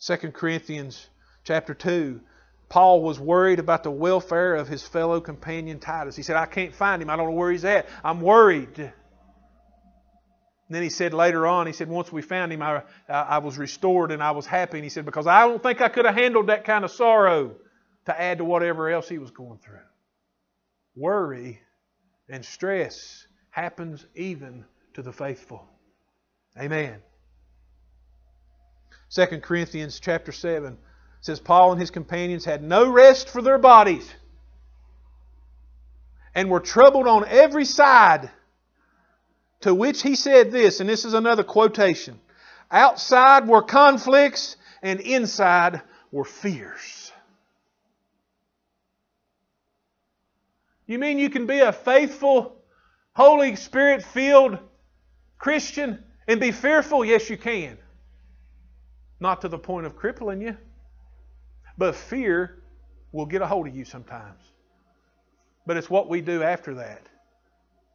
2 0.00 0.16
Corinthians 0.32 1.08
chapter 1.44 1.74
2, 1.74 2.20
Paul 2.68 3.02
was 3.02 3.20
worried 3.20 3.58
about 3.58 3.84
the 3.84 3.90
welfare 3.90 4.54
of 4.54 4.68
his 4.68 4.86
fellow 4.86 5.20
companion 5.20 5.78
Titus. 5.78 6.16
He 6.16 6.22
said, 6.22 6.36
I 6.36 6.46
can't 6.46 6.74
find 6.74 7.00
him. 7.00 7.10
I 7.10 7.16
don't 7.16 7.30
know 7.30 7.36
where 7.36 7.52
he's 7.52 7.64
at. 7.64 7.86
I'm 8.02 8.20
worried. 8.20 8.78
And 8.78 10.74
then 10.74 10.82
he 10.82 10.90
said 10.90 11.14
later 11.14 11.46
on, 11.46 11.66
he 11.66 11.72
said, 11.72 11.88
once 11.88 12.10
we 12.10 12.22
found 12.22 12.52
him, 12.52 12.62
I, 12.62 12.82
I 13.08 13.38
was 13.38 13.58
restored 13.58 14.10
and 14.10 14.22
I 14.22 14.32
was 14.32 14.46
happy. 14.46 14.78
And 14.78 14.84
he 14.84 14.90
said, 14.90 15.04
because 15.04 15.26
I 15.26 15.46
don't 15.46 15.62
think 15.62 15.80
I 15.80 15.88
could 15.88 16.06
have 16.06 16.14
handled 16.14 16.48
that 16.48 16.64
kind 16.64 16.84
of 16.84 16.90
sorrow 16.90 17.54
to 18.06 18.20
add 18.20 18.38
to 18.38 18.44
whatever 18.44 18.90
else 18.90 19.08
he 19.08 19.18
was 19.18 19.30
going 19.30 19.58
through. 19.58 19.78
Worry 20.96 21.60
and 22.28 22.44
stress 22.44 23.26
happens 23.50 24.04
even 24.14 24.64
to 24.94 25.02
the 25.02 25.12
faithful. 25.12 25.66
Amen. 26.58 27.02
2 29.10 29.26
Corinthians 29.40 30.00
chapter 30.00 30.32
7 30.32 30.78
says 31.20 31.40
Paul 31.40 31.72
and 31.72 31.80
his 31.80 31.90
companions 31.90 32.44
had 32.44 32.62
no 32.62 32.90
rest 32.90 33.28
for 33.28 33.42
their 33.42 33.58
bodies 33.58 34.08
and 36.34 36.50
were 36.50 36.60
troubled 36.60 37.06
on 37.06 37.26
every 37.28 37.64
side. 37.64 38.30
To 39.60 39.74
which 39.74 40.02
he 40.02 40.14
said 40.14 40.50
this, 40.50 40.80
and 40.80 40.88
this 40.88 41.04
is 41.04 41.14
another 41.14 41.44
quotation 41.44 42.20
Outside 42.70 43.46
were 43.46 43.62
conflicts, 43.62 44.56
and 44.82 45.00
inside 45.00 45.80
were 46.10 46.24
fears. 46.24 47.12
You 50.86 50.98
mean 50.98 51.18
you 51.18 51.30
can 51.30 51.46
be 51.46 51.60
a 51.60 51.72
faithful, 51.72 52.56
Holy 53.14 53.56
Spirit 53.56 54.02
filled 54.02 54.58
Christian 55.44 56.02
and 56.26 56.40
be 56.40 56.52
fearful? 56.52 57.04
Yes, 57.04 57.28
you 57.28 57.36
can. 57.36 57.76
Not 59.20 59.42
to 59.42 59.48
the 59.48 59.58
point 59.58 59.84
of 59.84 59.94
crippling 59.94 60.40
you, 60.40 60.56
but 61.76 61.94
fear 61.94 62.62
will 63.12 63.26
get 63.26 63.42
a 63.42 63.46
hold 63.46 63.68
of 63.68 63.76
you 63.76 63.84
sometimes. 63.84 64.40
But 65.66 65.76
it's 65.76 65.90
what 65.90 66.08
we 66.08 66.22
do 66.22 66.42
after 66.42 66.76
that. 66.76 67.02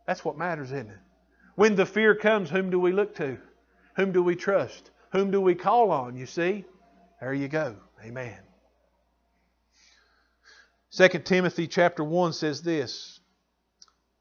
That's 0.05 0.23
what 0.23 0.37
matters, 0.37 0.71
isn't 0.71 0.91
it? 0.91 0.97
When 1.55 1.75
the 1.75 1.87
fear 1.87 2.13
comes, 2.13 2.51
whom 2.51 2.69
do 2.69 2.79
we 2.79 2.91
look 2.91 3.15
to? 3.15 3.39
Whom 3.95 4.11
do 4.11 4.21
we 4.21 4.35
trust? 4.35 4.91
Whom 5.11 5.31
do 5.31 5.41
we 5.41 5.55
call 5.55 5.89
on? 5.89 6.15
You 6.15 6.27
see? 6.27 6.65
There 7.19 7.33
you 7.33 7.47
go. 7.47 7.77
Amen. 8.05 8.37
2 10.91 11.07
Timothy 11.25 11.65
chapter 11.65 12.03
1 12.03 12.33
says 12.33 12.61
this. 12.61 13.18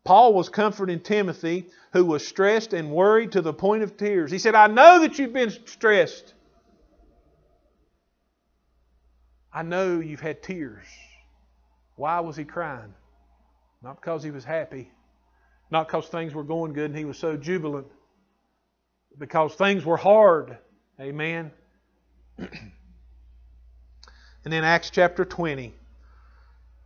Paul 0.04 0.32
was 0.32 0.48
comforting 0.48 1.00
Timothy, 1.00 1.66
who 1.92 2.04
was 2.04 2.26
stressed 2.26 2.72
and 2.72 2.90
worried 2.90 3.32
to 3.32 3.42
the 3.42 3.52
point 3.52 3.82
of 3.82 3.96
tears. 3.96 4.30
He 4.30 4.38
said, 4.38 4.54
I 4.54 4.66
know 4.66 5.00
that 5.00 5.18
you've 5.18 5.32
been 5.32 5.50
stressed. 5.50 6.34
I 9.52 9.62
know 9.62 10.00
you've 10.00 10.20
had 10.20 10.42
tears. 10.42 10.86
Why 11.96 12.20
was 12.20 12.36
he 12.36 12.44
crying? 12.44 12.94
Not 13.82 14.00
because 14.00 14.22
he 14.22 14.30
was 14.30 14.44
happy, 14.44 14.90
not 15.70 15.88
because 15.88 16.06
things 16.06 16.34
were 16.34 16.44
going 16.44 16.72
good 16.72 16.90
and 16.90 16.98
he 16.98 17.04
was 17.04 17.18
so 17.18 17.36
jubilant, 17.36 17.86
because 19.18 19.54
things 19.54 19.84
were 19.84 19.96
hard. 19.96 20.58
Amen. 21.00 21.50
and 22.38 22.48
then 24.44 24.64
Acts 24.64 24.90
chapter 24.90 25.24
20. 25.24 25.74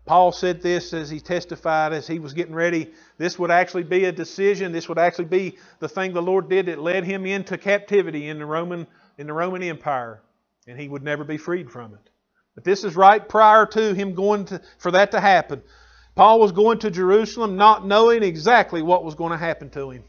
Paul 0.05 0.33
said 0.33 0.63
this 0.63 0.93
as 0.93 1.09
he 1.11 1.21
testified 1.21 1.93
as 1.93 2.07
he 2.07 2.19
was 2.19 2.33
getting 2.33 2.55
ready. 2.55 2.93
This 3.19 3.39
would 3.39 3.51
actually 3.53 3.85
be 3.85 4.05
a 4.05 4.13
decision. 4.13 4.73
This 4.73 4.89
would 4.89 4.99
actually 4.99 5.27
be 5.27 5.59
the 5.79 5.89
thing 5.89 6.13
the 6.13 6.23
Lord 6.23 6.49
did 6.49 6.67
that 6.67 6.81
led 6.81 7.05
him 7.05 7.25
into 7.25 7.57
captivity 7.57 8.29
in 8.29 8.39
the 8.39 8.47
Roman 8.47 8.87
in 9.19 9.27
the 9.27 9.33
Roman 9.33 9.63
Empire, 9.63 10.23
and 10.67 10.79
he 10.79 10.89
would 10.89 11.03
never 11.03 11.23
be 11.23 11.37
freed 11.37 11.71
from 11.71 11.95
it. 11.95 12.11
But 12.55 12.65
this 12.65 12.83
is 12.83 12.97
right 12.97 13.27
prior 13.27 13.67
to 13.67 13.95
him 13.95 14.15
going 14.15 14.47
to, 14.47 14.61
for 14.79 14.91
that 14.91 15.13
to 15.13 15.21
happen. 15.21 15.63
Paul 16.15 16.41
was 16.41 16.53
going 16.53 16.79
to 16.81 16.91
Jerusalem 16.91 17.57
not 17.57 17.87
knowing 17.87 18.23
exactly 18.23 18.83
what 18.83 19.05
was 19.05 19.15
going 19.15 19.33
to 19.33 19.39
happen 19.39 19.71
to 19.71 19.91
him. 19.91 20.05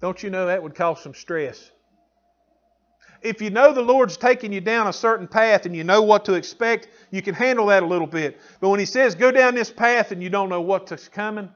Don't 0.00 0.22
you 0.22 0.30
know 0.30 0.46
that 0.46 0.62
would 0.62 0.74
cause 0.74 1.02
some 1.02 1.14
stress? 1.14 1.70
If 3.24 3.40
you 3.40 3.48
know 3.48 3.72
the 3.72 3.80
Lord's 3.80 4.18
taking 4.18 4.52
you 4.52 4.60
down 4.60 4.86
a 4.86 4.92
certain 4.92 5.26
path 5.26 5.64
and 5.64 5.74
you 5.74 5.82
know 5.82 6.02
what 6.02 6.26
to 6.26 6.34
expect, 6.34 6.88
you 7.10 7.22
can 7.22 7.34
handle 7.34 7.66
that 7.66 7.82
a 7.82 7.86
little 7.86 8.06
bit. 8.06 8.38
But 8.60 8.68
when 8.68 8.78
He 8.78 8.86
says, 8.86 9.14
go 9.14 9.30
down 9.30 9.54
this 9.54 9.70
path 9.70 10.12
and 10.12 10.22
you 10.22 10.28
don't 10.28 10.50
know 10.50 10.60
what's 10.60 11.08
coming, 11.08 11.48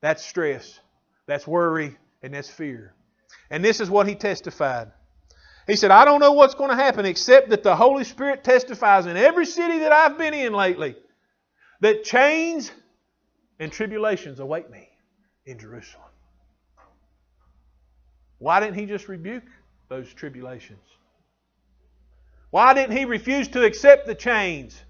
that's 0.00 0.24
stress, 0.24 0.78
that's 1.26 1.48
worry, 1.48 1.98
and 2.22 2.32
that's 2.32 2.48
fear. 2.48 2.94
And 3.50 3.64
this 3.64 3.80
is 3.80 3.90
what 3.90 4.06
He 4.06 4.14
testified. 4.14 4.92
He 5.66 5.74
said, 5.74 5.90
I 5.90 6.04
don't 6.04 6.20
know 6.20 6.32
what's 6.32 6.54
going 6.54 6.70
to 6.70 6.76
happen 6.76 7.04
except 7.04 7.50
that 7.50 7.64
the 7.64 7.74
Holy 7.74 8.04
Spirit 8.04 8.44
testifies 8.44 9.06
in 9.06 9.16
every 9.16 9.46
city 9.46 9.80
that 9.80 9.92
I've 9.92 10.16
been 10.16 10.32
in 10.32 10.52
lately 10.52 10.94
that 11.80 12.04
chains 12.04 12.70
and 13.58 13.72
tribulations 13.72 14.38
await 14.38 14.70
me 14.70 14.88
in 15.44 15.58
Jerusalem. 15.58 16.04
Why 18.38 18.60
didn't 18.60 18.76
he 18.76 18.86
just 18.86 19.08
rebuke 19.08 19.44
those 19.88 20.12
tribulations? 20.14 20.78
Why 22.50 22.74
didn't 22.74 22.96
he 22.96 23.04
refuse 23.04 23.48
to 23.48 23.64
accept 23.64 24.06
the 24.06 24.14
chains? 24.14 24.80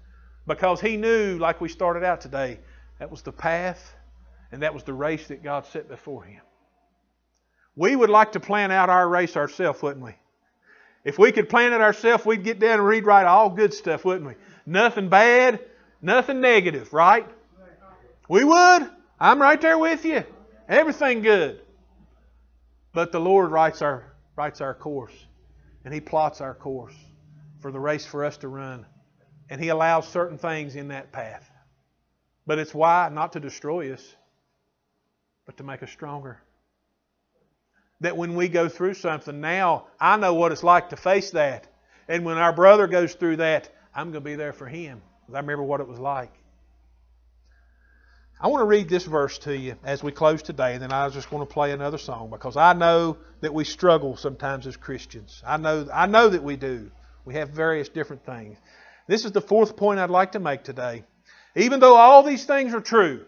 Because 0.47 0.81
he 0.81 0.97
knew, 0.97 1.37
like 1.37 1.61
we 1.61 1.69
started 1.69 2.03
out 2.03 2.21
today, 2.21 2.59
that 2.99 3.11
was 3.11 3.21
the 3.21 3.31
path 3.31 3.93
and 4.51 4.63
that 4.63 4.73
was 4.73 4.83
the 4.83 4.93
race 4.93 5.27
that 5.27 5.43
God 5.43 5.65
set 5.65 5.87
before 5.87 6.23
him. 6.23 6.41
We 7.75 7.95
would 7.95 8.09
like 8.09 8.33
to 8.33 8.39
plan 8.39 8.71
out 8.71 8.89
our 8.89 9.07
race 9.07 9.37
ourselves, 9.37 9.81
wouldn't 9.81 10.03
we? 10.03 10.15
If 11.05 11.17
we 11.17 11.31
could 11.31 11.49
plan 11.49 11.73
it 11.73 11.81
ourselves, 11.81 12.25
we'd 12.25 12.43
get 12.43 12.59
down 12.59 12.79
and 12.79 13.05
right 13.05 13.25
all 13.25 13.49
good 13.49 13.73
stuff, 13.73 14.03
wouldn't 14.03 14.27
we? 14.27 14.33
Nothing 14.65 15.09
bad, 15.09 15.59
Nothing 16.01 16.41
negative, 16.41 16.93
right? 16.93 17.27
We 18.27 18.43
would. 18.43 18.89
I'm 19.19 19.41
right 19.41 19.61
there 19.61 19.77
with 19.77 20.03
you. 20.03 20.23
Everything 20.67 21.21
good. 21.21 21.61
But 22.93 23.11
the 23.11 23.19
Lord 23.19 23.51
writes 23.51 23.81
our 23.81 24.13
writes 24.35 24.61
our 24.61 24.73
course. 24.73 25.13
And 25.85 25.93
He 25.93 25.99
plots 25.99 26.41
our 26.41 26.55
course 26.55 26.95
for 27.61 27.71
the 27.71 27.79
race 27.79 28.05
for 28.05 28.25
us 28.25 28.37
to 28.37 28.47
run. 28.47 28.85
And 29.49 29.61
He 29.61 29.69
allows 29.69 30.07
certain 30.07 30.37
things 30.37 30.75
in 30.75 30.89
that 30.89 31.11
path. 31.11 31.49
But 32.45 32.59
it's 32.59 32.73
why? 32.73 33.09
Not 33.11 33.33
to 33.33 33.39
destroy 33.39 33.93
us, 33.93 34.15
but 35.45 35.57
to 35.57 35.63
make 35.63 35.83
us 35.83 35.91
stronger. 35.91 36.41
That 38.01 38.17
when 38.17 38.35
we 38.35 38.49
go 38.49 38.67
through 38.67 38.95
something, 38.95 39.41
now 39.41 39.85
I 39.99 40.17
know 40.17 40.33
what 40.33 40.51
it's 40.51 40.63
like 40.63 40.89
to 40.89 40.97
face 40.97 41.31
that. 41.31 41.67
And 42.07 42.25
when 42.25 42.37
our 42.37 42.51
brother 42.51 42.87
goes 42.87 43.13
through 43.13 43.37
that, 43.37 43.69
I'm 43.93 44.11
going 44.11 44.23
to 44.23 44.29
be 44.29 44.35
there 44.35 44.53
for 44.53 44.65
him. 44.65 45.01
I 45.29 45.37
remember 45.39 45.63
what 45.63 45.79
it 45.81 45.87
was 45.87 45.99
like. 45.99 46.33
I 48.43 48.47
want 48.47 48.61
to 48.61 48.65
read 48.65 48.89
this 48.89 49.05
verse 49.05 49.37
to 49.39 49.55
you 49.55 49.75
as 49.83 50.01
we 50.01 50.11
close 50.11 50.41
today, 50.41 50.73
and 50.73 50.81
then 50.81 50.91
I 50.91 51.07
just 51.09 51.31
want 51.31 51.47
to 51.47 51.53
play 51.53 51.73
another 51.73 51.99
song 51.99 52.31
because 52.31 52.57
I 52.57 52.73
know 52.73 53.17
that 53.41 53.53
we 53.53 53.63
struggle 53.63 54.17
sometimes 54.17 54.65
as 54.65 54.75
Christians. 54.75 55.43
I 55.45 55.57
know, 55.57 55.87
I 55.93 56.07
know 56.07 56.27
that 56.27 56.43
we 56.43 56.55
do. 56.55 56.89
We 57.25 57.35
have 57.35 57.49
various 57.49 57.89
different 57.89 58.25
things. 58.25 58.57
This 59.07 59.25
is 59.25 59.31
the 59.31 59.41
fourth 59.41 59.75
point 59.75 59.99
I'd 59.99 60.09
like 60.09 60.33
to 60.33 60.39
make 60.39 60.63
today. 60.63 61.03
Even 61.55 61.79
though 61.79 61.95
all 61.95 62.23
these 62.23 62.45
things 62.45 62.73
are 62.73 62.81
true, 62.81 63.25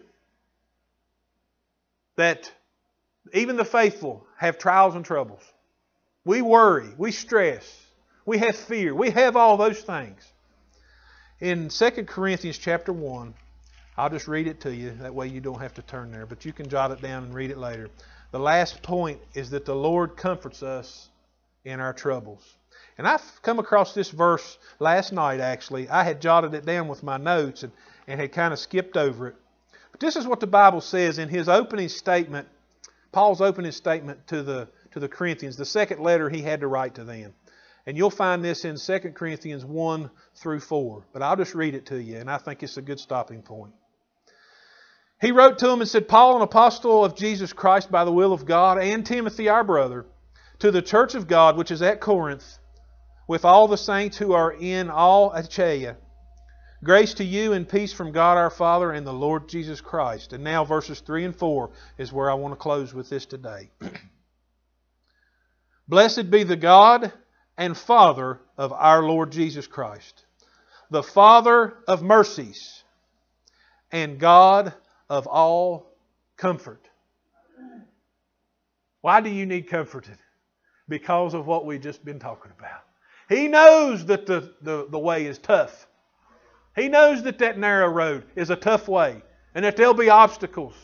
that 2.16 2.50
even 3.32 3.56
the 3.56 3.64
faithful 3.64 4.26
have 4.38 4.58
trials 4.58 4.94
and 4.94 5.04
troubles. 5.04 5.42
We 6.24 6.40
worry, 6.42 6.88
we 6.96 7.12
stress, 7.12 7.64
we 8.24 8.38
have 8.38 8.56
fear, 8.56 8.94
we 8.94 9.10
have 9.10 9.36
all 9.36 9.56
those 9.56 9.80
things. 9.80 10.22
In 11.40 11.68
2 11.68 11.90
Corinthians 12.06 12.56
chapter 12.56 12.92
1, 12.92 13.34
I'll 13.96 14.10
just 14.10 14.26
read 14.26 14.46
it 14.46 14.60
to 14.62 14.74
you. 14.74 14.92
That 15.00 15.14
way 15.14 15.28
you 15.28 15.40
don't 15.40 15.60
have 15.60 15.74
to 15.74 15.82
turn 15.82 16.10
there, 16.10 16.26
but 16.26 16.44
you 16.44 16.52
can 16.52 16.68
jot 16.68 16.90
it 16.90 17.02
down 17.02 17.24
and 17.24 17.34
read 17.34 17.50
it 17.50 17.58
later. 17.58 17.90
The 18.30 18.38
last 18.38 18.82
point 18.82 19.20
is 19.34 19.50
that 19.50 19.64
the 19.64 19.74
Lord 19.74 20.16
comforts 20.16 20.62
us 20.62 21.10
in 21.64 21.80
our 21.80 21.92
troubles. 21.92 22.42
And 22.96 23.08
I've 23.08 23.42
come 23.42 23.58
across 23.58 23.92
this 23.92 24.10
verse 24.10 24.58
last 24.78 25.12
night, 25.12 25.40
actually. 25.40 25.88
I 25.88 26.04
had 26.04 26.20
jotted 26.20 26.54
it 26.54 26.64
down 26.64 26.88
with 26.88 27.02
my 27.02 27.16
notes 27.16 27.62
and, 27.64 27.72
and 28.06 28.20
had 28.20 28.32
kind 28.32 28.52
of 28.52 28.58
skipped 28.58 28.96
over 28.96 29.28
it. 29.28 29.36
But 29.90 30.00
this 30.00 30.16
is 30.16 30.26
what 30.26 30.40
the 30.40 30.46
Bible 30.46 30.80
says 30.80 31.18
in 31.18 31.28
his 31.28 31.48
opening 31.48 31.88
statement, 31.88 32.48
Paul's 33.12 33.40
opening 33.40 33.72
statement 33.72 34.26
to 34.28 34.42
the, 34.42 34.68
to 34.92 35.00
the 35.00 35.08
Corinthians, 35.08 35.56
the 35.56 35.64
second 35.64 36.00
letter 36.00 36.28
he 36.28 36.42
had 36.42 36.60
to 36.60 36.66
write 36.68 36.94
to 36.96 37.04
them. 37.04 37.34
And 37.86 37.96
you'll 37.96 38.10
find 38.10 38.44
this 38.44 38.64
in 38.64 38.76
2 38.76 39.10
Corinthians 39.10 39.64
1 39.64 40.10
through 40.36 40.60
4. 40.60 41.04
But 41.12 41.22
I'll 41.22 41.36
just 41.36 41.54
read 41.54 41.74
it 41.74 41.86
to 41.86 42.00
you, 42.00 42.16
and 42.16 42.30
I 42.30 42.38
think 42.38 42.62
it's 42.62 42.76
a 42.76 42.82
good 42.82 42.98
stopping 42.98 43.42
point. 43.42 43.74
He 45.20 45.32
wrote 45.32 45.58
to 45.58 45.68
them 45.68 45.80
and 45.80 45.88
said, 45.88 46.08
Paul, 46.08 46.36
an 46.36 46.42
apostle 46.42 47.04
of 47.04 47.14
Jesus 47.14 47.52
Christ 47.52 47.90
by 47.90 48.04
the 48.04 48.12
will 48.12 48.32
of 48.32 48.46
God, 48.46 48.78
and 48.78 49.04
Timothy, 49.04 49.48
our 49.48 49.64
brother, 49.64 50.06
to 50.60 50.70
the 50.70 50.82
church 50.82 51.14
of 51.14 51.28
God 51.28 51.56
which 51.56 51.70
is 51.70 51.82
at 51.82 52.00
Corinth, 52.00 52.58
with 53.26 53.44
all 53.44 53.68
the 53.68 53.76
saints 53.76 54.16
who 54.16 54.32
are 54.32 54.52
in 54.52 54.90
all 54.90 55.32
Achaia. 55.32 55.96
Grace 56.82 57.14
to 57.14 57.24
you 57.24 57.54
and 57.54 57.66
peace 57.66 57.92
from 57.92 58.12
God 58.12 58.36
our 58.36 58.50
Father 58.50 58.92
and 58.92 59.06
the 59.06 59.12
Lord 59.12 59.48
Jesus 59.48 59.80
Christ. 59.80 60.34
And 60.34 60.44
now, 60.44 60.64
verses 60.64 61.00
3 61.00 61.24
and 61.24 61.36
4 61.36 61.70
is 61.96 62.12
where 62.12 62.30
I 62.30 62.34
want 62.34 62.52
to 62.52 62.56
close 62.56 62.92
with 62.92 63.08
this 63.08 63.24
today. 63.24 63.70
Blessed 65.88 66.30
be 66.30 66.42
the 66.42 66.56
God 66.56 67.12
and 67.56 67.76
Father 67.76 68.40
of 68.58 68.72
our 68.72 69.02
Lord 69.02 69.32
Jesus 69.32 69.66
Christ, 69.66 70.24
the 70.90 71.02
Father 71.02 71.74
of 71.88 72.02
mercies 72.02 72.82
and 73.90 74.18
God 74.18 74.74
of 75.08 75.26
all 75.26 75.96
comfort. 76.36 76.86
Why 79.00 79.20
do 79.20 79.30
you 79.30 79.46
need 79.46 79.68
comforted? 79.68 80.18
Because 80.88 81.32
of 81.32 81.46
what 81.46 81.64
we've 81.64 81.80
just 81.80 82.04
been 82.04 82.18
talking 82.18 82.52
about. 82.58 82.82
He 83.28 83.48
knows 83.48 84.06
that 84.06 84.26
the, 84.26 84.52
the, 84.62 84.86
the 84.90 84.98
way 84.98 85.26
is 85.26 85.38
tough. 85.38 85.86
He 86.76 86.88
knows 86.88 87.22
that 87.24 87.38
that 87.38 87.58
narrow 87.58 87.88
road 87.88 88.24
is 88.36 88.50
a 88.50 88.56
tough 88.56 88.88
way 88.88 89.22
and 89.54 89.64
that 89.64 89.76
there'll 89.76 89.94
be 89.94 90.10
obstacles. 90.10 90.74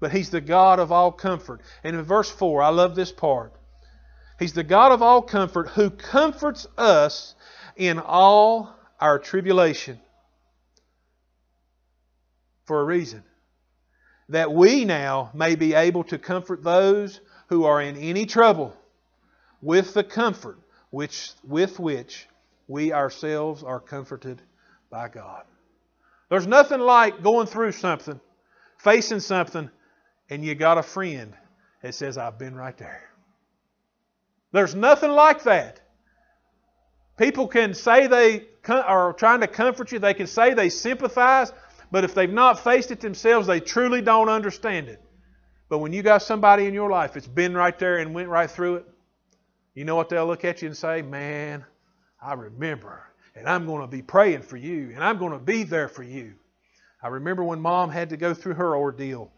But 0.00 0.12
He's 0.12 0.30
the 0.30 0.40
God 0.40 0.80
of 0.80 0.92
all 0.92 1.12
comfort. 1.12 1.62
And 1.84 1.96
in 1.96 2.02
verse 2.02 2.30
4, 2.30 2.62
I 2.62 2.70
love 2.70 2.94
this 2.96 3.12
part. 3.12 3.54
He's 4.38 4.54
the 4.54 4.64
God 4.64 4.92
of 4.92 5.02
all 5.02 5.22
comfort 5.22 5.68
who 5.70 5.90
comforts 5.90 6.66
us 6.78 7.34
in 7.76 7.98
all 8.00 8.74
our 9.00 9.18
tribulation 9.18 10.00
for 12.64 12.80
a 12.80 12.84
reason. 12.84 13.24
that 14.28 14.52
we 14.52 14.84
now 14.84 15.30
may 15.34 15.54
be 15.56 15.74
able 15.74 16.04
to 16.04 16.18
comfort 16.18 16.62
those 16.62 17.20
who 17.48 17.64
are 17.64 17.82
in 17.82 17.96
any 17.96 18.26
trouble 18.26 18.76
with 19.60 19.94
the 19.94 20.04
comfort 20.04 20.58
which, 20.92 21.32
with 21.42 21.80
which 21.80 22.28
we 22.68 22.92
ourselves 22.92 23.64
are 23.64 23.80
comforted 23.80 24.40
by 24.90 25.08
God. 25.08 25.42
There's 26.28 26.46
nothing 26.46 26.80
like 26.80 27.22
going 27.22 27.46
through 27.46 27.72
something, 27.72 28.20
facing 28.76 29.20
something, 29.20 29.70
and 30.28 30.44
you 30.44 30.54
got 30.54 30.76
a 30.76 30.82
friend 30.82 31.32
that 31.82 31.94
says, 31.94 32.18
I've 32.18 32.38
been 32.38 32.54
right 32.54 32.76
there. 32.76 33.10
There's 34.52 34.74
nothing 34.74 35.10
like 35.10 35.44
that. 35.44 35.80
People 37.16 37.48
can 37.48 37.72
say 37.72 38.06
they 38.06 38.44
are 38.68 39.14
trying 39.14 39.40
to 39.40 39.46
comfort 39.46 39.92
you, 39.92 39.98
they 39.98 40.14
can 40.14 40.26
say 40.26 40.52
they 40.52 40.68
sympathize, 40.68 41.52
but 41.90 42.04
if 42.04 42.14
they've 42.14 42.30
not 42.30 42.62
faced 42.62 42.90
it 42.90 43.00
themselves, 43.00 43.46
they 43.46 43.60
truly 43.60 44.02
don't 44.02 44.28
understand 44.28 44.88
it. 44.88 45.02
But 45.70 45.78
when 45.78 45.94
you 45.94 46.02
got 46.02 46.20
somebody 46.20 46.66
in 46.66 46.74
your 46.74 46.90
life 46.90 47.14
that's 47.14 47.26
been 47.26 47.54
right 47.54 47.78
there 47.78 47.96
and 47.96 48.14
went 48.14 48.28
right 48.28 48.50
through 48.50 48.76
it, 48.76 48.86
you 49.74 49.84
know 49.84 49.96
what 49.96 50.08
they'll 50.08 50.26
look 50.26 50.44
at 50.44 50.62
you 50.62 50.68
and 50.68 50.76
say, 50.76 51.02
Man, 51.02 51.64
I 52.20 52.34
remember, 52.34 53.02
and 53.34 53.48
I'm 53.48 53.66
going 53.66 53.80
to 53.80 53.86
be 53.86 54.02
praying 54.02 54.42
for 54.42 54.56
you, 54.56 54.92
and 54.94 55.02
I'm 55.02 55.18
going 55.18 55.32
to 55.32 55.38
be 55.38 55.62
there 55.62 55.88
for 55.88 56.02
you. 56.02 56.34
I 57.02 57.08
remember 57.08 57.42
when 57.42 57.60
mom 57.60 57.90
had 57.90 58.10
to 58.10 58.16
go 58.16 58.32
through 58.32 58.54
her 58.54 58.76
ordeal. 58.76 59.32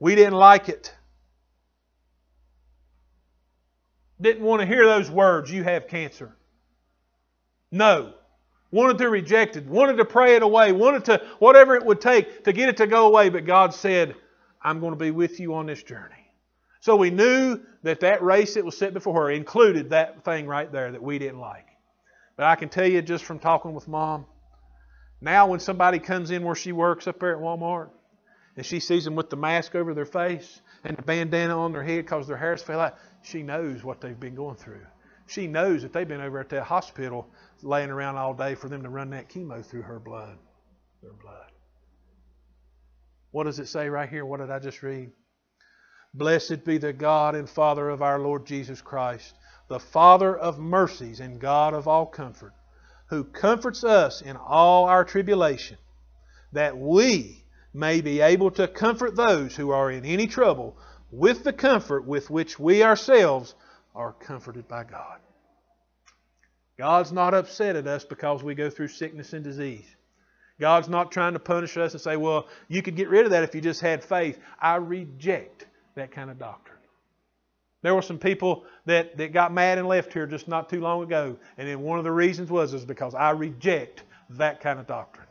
We 0.00 0.14
didn't 0.14 0.34
like 0.34 0.68
it. 0.68 0.94
Didn't 4.20 4.44
want 4.44 4.60
to 4.60 4.66
hear 4.66 4.84
those 4.84 5.10
words, 5.10 5.50
you 5.50 5.62
have 5.64 5.88
cancer. 5.88 6.36
No. 7.70 8.14
Wanted 8.72 8.98
to 8.98 9.08
reject 9.08 9.56
it, 9.56 9.66
wanted 9.66 9.96
to 9.96 10.04
pray 10.04 10.36
it 10.36 10.42
away, 10.42 10.72
wanted 10.72 11.04
to, 11.06 11.22
whatever 11.38 11.74
it 11.74 11.84
would 11.84 12.00
take 12.00 12.44
to 12.44 12.52
get 12.52 12.68
it 12.68 12.76
to 12.76 12.86
go 12.86 13.06
away, 13.06 13.28
but 13.28 13.44
God 13.44 13.74
said, 13.74 14.14
I'm 14.62 14.78
going 14.78 14.92
to 14.92 14.98
be 14.98 15.10
with 15.10 15.40
you 15.40 15.54
on 15.54 15.66
this 15.66 15.82
journey. 15.82 16.19
So 16.80 16.96
we 16.96 17.10
knew 17.10 17.60
that 17.82 18.00
that 18.00 18.22
race 18.22 18.54
that 18.54 18.64
was 18.64 18.76
set 18.76 18.94
before 18.94 19.14
her 19.14 19.30
included 19.30 19.90
that 19.90 20.24
thing 20.24 20.46
right 20.46 20.70
there 20.70 20.92
that 20.92 21.02
we 21.02 21.18
didn't 21.18 21.38
like. 21.38 21.66
But 22.36 22.46
I 22.46 22.56
can 22.56 22.70
tell 22.70 22.86
you 22.86 23.02
just 23.02 23.24
from 23.24 23.38
talking 23.38 23.74
with 23.74 23.86
mom, 23.86 24.24
now 25.20 25.46
when 25.46 25.60
somebody 25.60 25.98
comes 25.98 26.30
in 26.30 26.42
where 26.42 26.54
she 26.54 26.72
works 26.72 27.06
up 27.06 27.20
there 27.20 27.36
at 27.36 27.42
Walmart 27.42 27.90
and 28.56 28.64
she 28.64 28.80
sees 28.80 29.04
them 29.04 29.14
with 29.14 29.28
the 29.28 29.36
mask 29.36 29.74
over 29.74 29.92
their 29.92 30.06
face 30.06 30.62
and 30.82 30.96
the 30.96 31.02
bandana 31.02 31.58
on 31.58 31.72
their 31.72 31.82
head 31.82 32.04
because 32.06 32.26
their 32.26 32.38
hair's 32.38 32.62
fell 32.62 32.80
out, 32.80 32.96
she 33.22 33.42
knows 33.42 33.84
what 33.84 34.00
they've 34.00 34.18
been 34.18 34.34
going 34.34 34.56
through. 34.56 34.86
She 35.26 35.46
knows 35.46 35.82
that 35.82 35.92
they've 35.92 36.08
been 36.08 36.22
over 36.22 36.40
at 36.40 36.48
that 36.48 36.64
hospital 36.64 37.28
laying 37.62 37.90
around 37.90 38.16
all 38.16 38.32
day 38.32 38.54
for 38.54 38.70
them 38.70 38.82
to 38.82 38.88
run 38.88 39.10
that 39.10 39.28
chemo 39.28 39.64
through 39.64 39.82
her 39.82 40.00
blood, 40.00 40.38
their 41.02 41.12
blood. 41.12 41.52
What 43.32 43.44
does 43.44 43.58
it 43.58 43.68
say 43.68 43.90
right 43.90 44.08
here? 44.08 44.24
What 44.24 44.40
did 44.40 44.50
I 44.50 44.58
just 44.58 44.82
read? 44.82 45.10
Blessed 46.12 46.64
be 46.64 46.78
the 46.78 46.92
God 46.92 47.36
and 47.36 47.48
Father 47.48 47.88
of 47.88 48.02
our 48.02 48.18
Lord 48.18 48.44
Jesus 48.44 48.82
Christ, 48.82 49.34
the 49.68 49.78
Father 49.78 50.36
of 50.36 50.58
mercies 50.58 51.20
and 51.20 51.40
God 51.40 51.72
of 51.72 51.86
all 51.86 52.06
comfort, 52.06 52.52
who 53.06 53.22
comforts 53.22 53.84
us 53.84 54.20
in 54.20 54.36
all 54.36 54.86
our 54.86 55.04
tribulation, 55.04 55.78
that 56.52 56.76
we 56.76 57.44
may 57.72 58.00
be 58.00 58.20
able 58.20 58.50
to 58.50 58.66
comfort 58.66 59.14
those 59.14 59.54
who 59.54 59.70
are 59.70 59.90
in 59.90 60.04
any 60.04 60.26
trouble 60.26 60.76
with 61.12 61.44
the 61.44 61.52
comfort 61.52 62.04
with 62.04 62.28
which 62.28 62.58
we 62.58 62.82
ourselves 62.82 63.54
are 63.94 64.12
comforted 64.12 64.66
by 64.66 64.82
God. 64.82 65.18
God's 66.76 67.12
not 67.12 67.34
upset 67.34 67.76
at 67.76 67.86
us 67.86 68.04
because 68.04 68.42
we 68.42 68.54
go 68.54 68.70
through 68.70 68.88
sickness 68.88 69.32
and 69.32 69.44
disease. 69.44 69.86
God's 70.58 70.88
not 70.88 71.12
trying 71.12 71.34
to 71.34 71.38
punish 71.38 71.76
us 71.76 71.92
and 71.92 72.00
say, 72.00 72.16
well, 72.16 72.48
you 72.68 72.82
could 72.82 72.96
get 72.96 73.08
rid 73.08 73.24
of 73.24 73.30
that 73.30 73.44
if 73.44 73.54
you 73.54 73.60
just 73.60 73.80
had 73.80 74.02
faith. 74.02 74.38
I 74.60 74.76
reject 74.76 75.66
that 76.00 76.10
kind 76.10 76.30
of 76.30 76.38
doctrine. 76.38 76.78
There 77.82 77.94
were 77.94 78.02
some 78.02 78.18
people 78.18 78.64
that, 78.84 79.16
that 79.16 79.32
got 79.32 79.52
mad 79.52 79.78
and 79.78 79.88
left 79.88 80.12
here 80.12 80.26
just 80.26 80.48
not 80.48 80.68
too 80.68 80.80
long 80.80 81.02
ago, 81.02 81.36
and 81.56 81.66
then 81.66 81.80
one 81.80 81.98
of 81.98 82.04
the 82.04 82.12
reasons 82.12 82.50
was 82.50 82.74
is 82.74 82.84
because 82.84 83.14
I 83.14 83.30
reject 83.30 84.02
that 84.30 84.60
kind 84.60 84.78
of 84.78 84.86
doctrine. 84.86 85.26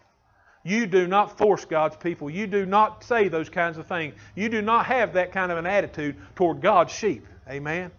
You 0.64 0.88
do 0.88 1.08
not 1.08 1.38
force 1.38 1.66
God's 1.66 1.96
people. 1.96 2.30
You 2.30 2.48
do 2.48 2.66
not 2.66 3.04
say 3.04 3.28
those 3.28 3.50
kinds 3.50 3.78
of 3.78 3.88
things. 3.88 4.16
You 4.36 4.50
do 4.50 4.62
not 4.62 4.86
have 4.88 5.14
that 5.14 5.32
kind 5.32 5.52
of 5.52 5.58
an 5.58 5.66
attitude 5.66 6.16
toward 6.36 6.62
God's 6.62 6.92
sheep. 6.92 7.26
Amen 7.50 7.92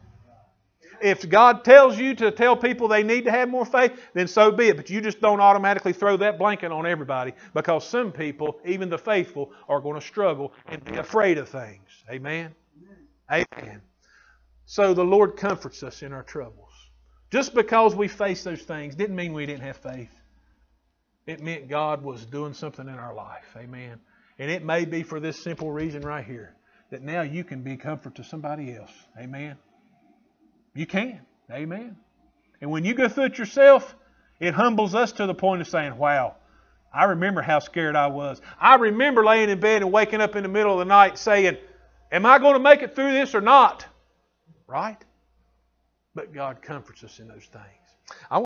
if 1.00 1.28
God 1.28 1.64
tells 1.64 1.98
you 1.98 2.14
to 2.16 2.30
tell 2.30 2.56
people 2.56 2.88
they 2.88 3.02
need 3.02 3.24
to 3.24 3.30
have 3.30 3.48
more 3.48 3.64
faith, 3.64 3.92
then 4.14 4.28
so 4.28 4.50
be 4.50 4.68
it. 4.68 4.76
But 4.76 4.90
you 4.90 5.00
just 5.00 5.20
don't 5.20 5.40
automatically 5.40 5.92
throw 5.92 6.16
that 6.18 6.38
blanket 6.38 6.72
on 6.72 6.86
everybody 6.86 7.32
because 7.54 7.86
some 7.86 8.12
people, 8.12 8.58
even 8.64 8.90
the 8.90 8.98
faithful, 8.98 9.52
are 9.68 9.80
going 9.80 9.98
to 10.00 10.06
struggle 10.06 10.52
and 10.66 10.84
be 10.84 10.96
afraid 10.96 11.38
of 11.38 11.48
things. 11.48 11.88
Amen? 12.10 12.54
Amen. 13.30 13.82
So 14.66 14.94
the 14.94 15.04
Lord 15.04 15.36
comforts 15.36 15.82
us 15.82 16.02
in 16.02 16.12
our 16.12 16.22
troubles. 16.22 16.72
Just 17.30 17.54
because 17.54 17.94
we 17.94 18.08
face 18.08 18.42
those 18.42 18.62
things 18.62 18.94
didn't 18.94 19.16
mean 19.16 19.32
we 19.32 19.46
didn't 19.46 19.62
have 19.62 19.76
faith. 19.76 20.12
It 21.26 21.40
meant 21.40 21.68
God 21.68 22.02
was 22.02 22.26
doing 22.26 22.54
something 22.54 22.88
in 22.88 22.94
our 22.94 23.14
life. 23.14 23.46
Amen. 23.56 24.00
And 24.38 24.50
it 24.50 24.64
may 24.64 24.84
be 24.84 25.02
for 25.02 25.20
this 25.20 25.40
simple 25.40 25.70
reason 25.70 26.02
right 26.02 26.24
here 26.24 26.56
that 26.90 27.02
now 27.02 27.22
you 27.22 27.44
can 27.44 27.62
be 27.62 27.76
comfort 27.76 28.16
to 28.16 28.24
somebody 28.24 28.74
else. 28.74 28.92
Amen. 29.18 29.56
You 30.74 30.86
can. 30.86 31.20
Amen. 31.52 31.96
And 32.60 32.70
when 32.70 32.84
you 32.84 32.94
go 32.94 33.08
through 33.08 33.26
it 33.26 33.38
yourself, 33.38 33.94
it 34.40 34.54
humbles 34.54 34.94
us 34.94 35.12
to 35.12 35.26
the 35.26 35.34
point 35.34 35.60
of 35.60 35.68
saying, 35.68 35.96
wow, 35.96 36.36
I 36.92 37.04
remember 37.04 37.42
how 37.42 37.60
scared 37.60 37.94
I 37.94 38.08
was. 38.08 38.40
I 38.58 38.76
remember 38.76 39.24
laying 39.24 39.50
in 39.50 39.60
bed 39.60 39.82
and 39.82 39.92
waking 39.92 40.20
up 40.20 40.34
in 40.34 40.42
the 40.42 40.48
middle 40.48 40.72
of 40.72 40.78
the 40.80 40.84
night 40.84 41.18
saying, 41.18 41.58
Am 42.12 42.26
I 42.26 42.38
going 42.38 42.54
to 42.54 42.60
make 42.60 42.82
it 42.82 42.94
through 42.94 43.12
this 43.12 43.34
or 43.34 43.40
not? 43.40 43.86
Right? 44.66 44.98
But 46.14 46.32
God 46.32 46.60
comforts 46.62 47.04
us 47.04 47.20
in 47.20 47.28
those 47.28 47.46
things. 47.52 47.64
I 48.30 48.44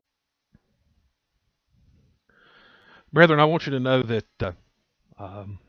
Brethren, 3.12 3.38
I 3.38 3.44
want 3.44 3.64
you 3.66 3.70
to 3.72 3.80
know 3.80 4.02
that 4.02 4.26
uh, 4.42 4.52
um, 5.18 5.60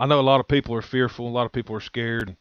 I 0.00 0.06
know 0.06 0.18
a 0.18 0.22
lot 0.22 0.40
of 0.40 0.48
people 0.48 0.74
are 0.74 0.82
fearful, 0.82 1.28
a 1.28 1.30
lot 1.30 1.44
of 1.44 1.52
people 1.52 1.76
are 1.76 1.80
scared. 1.80 2.34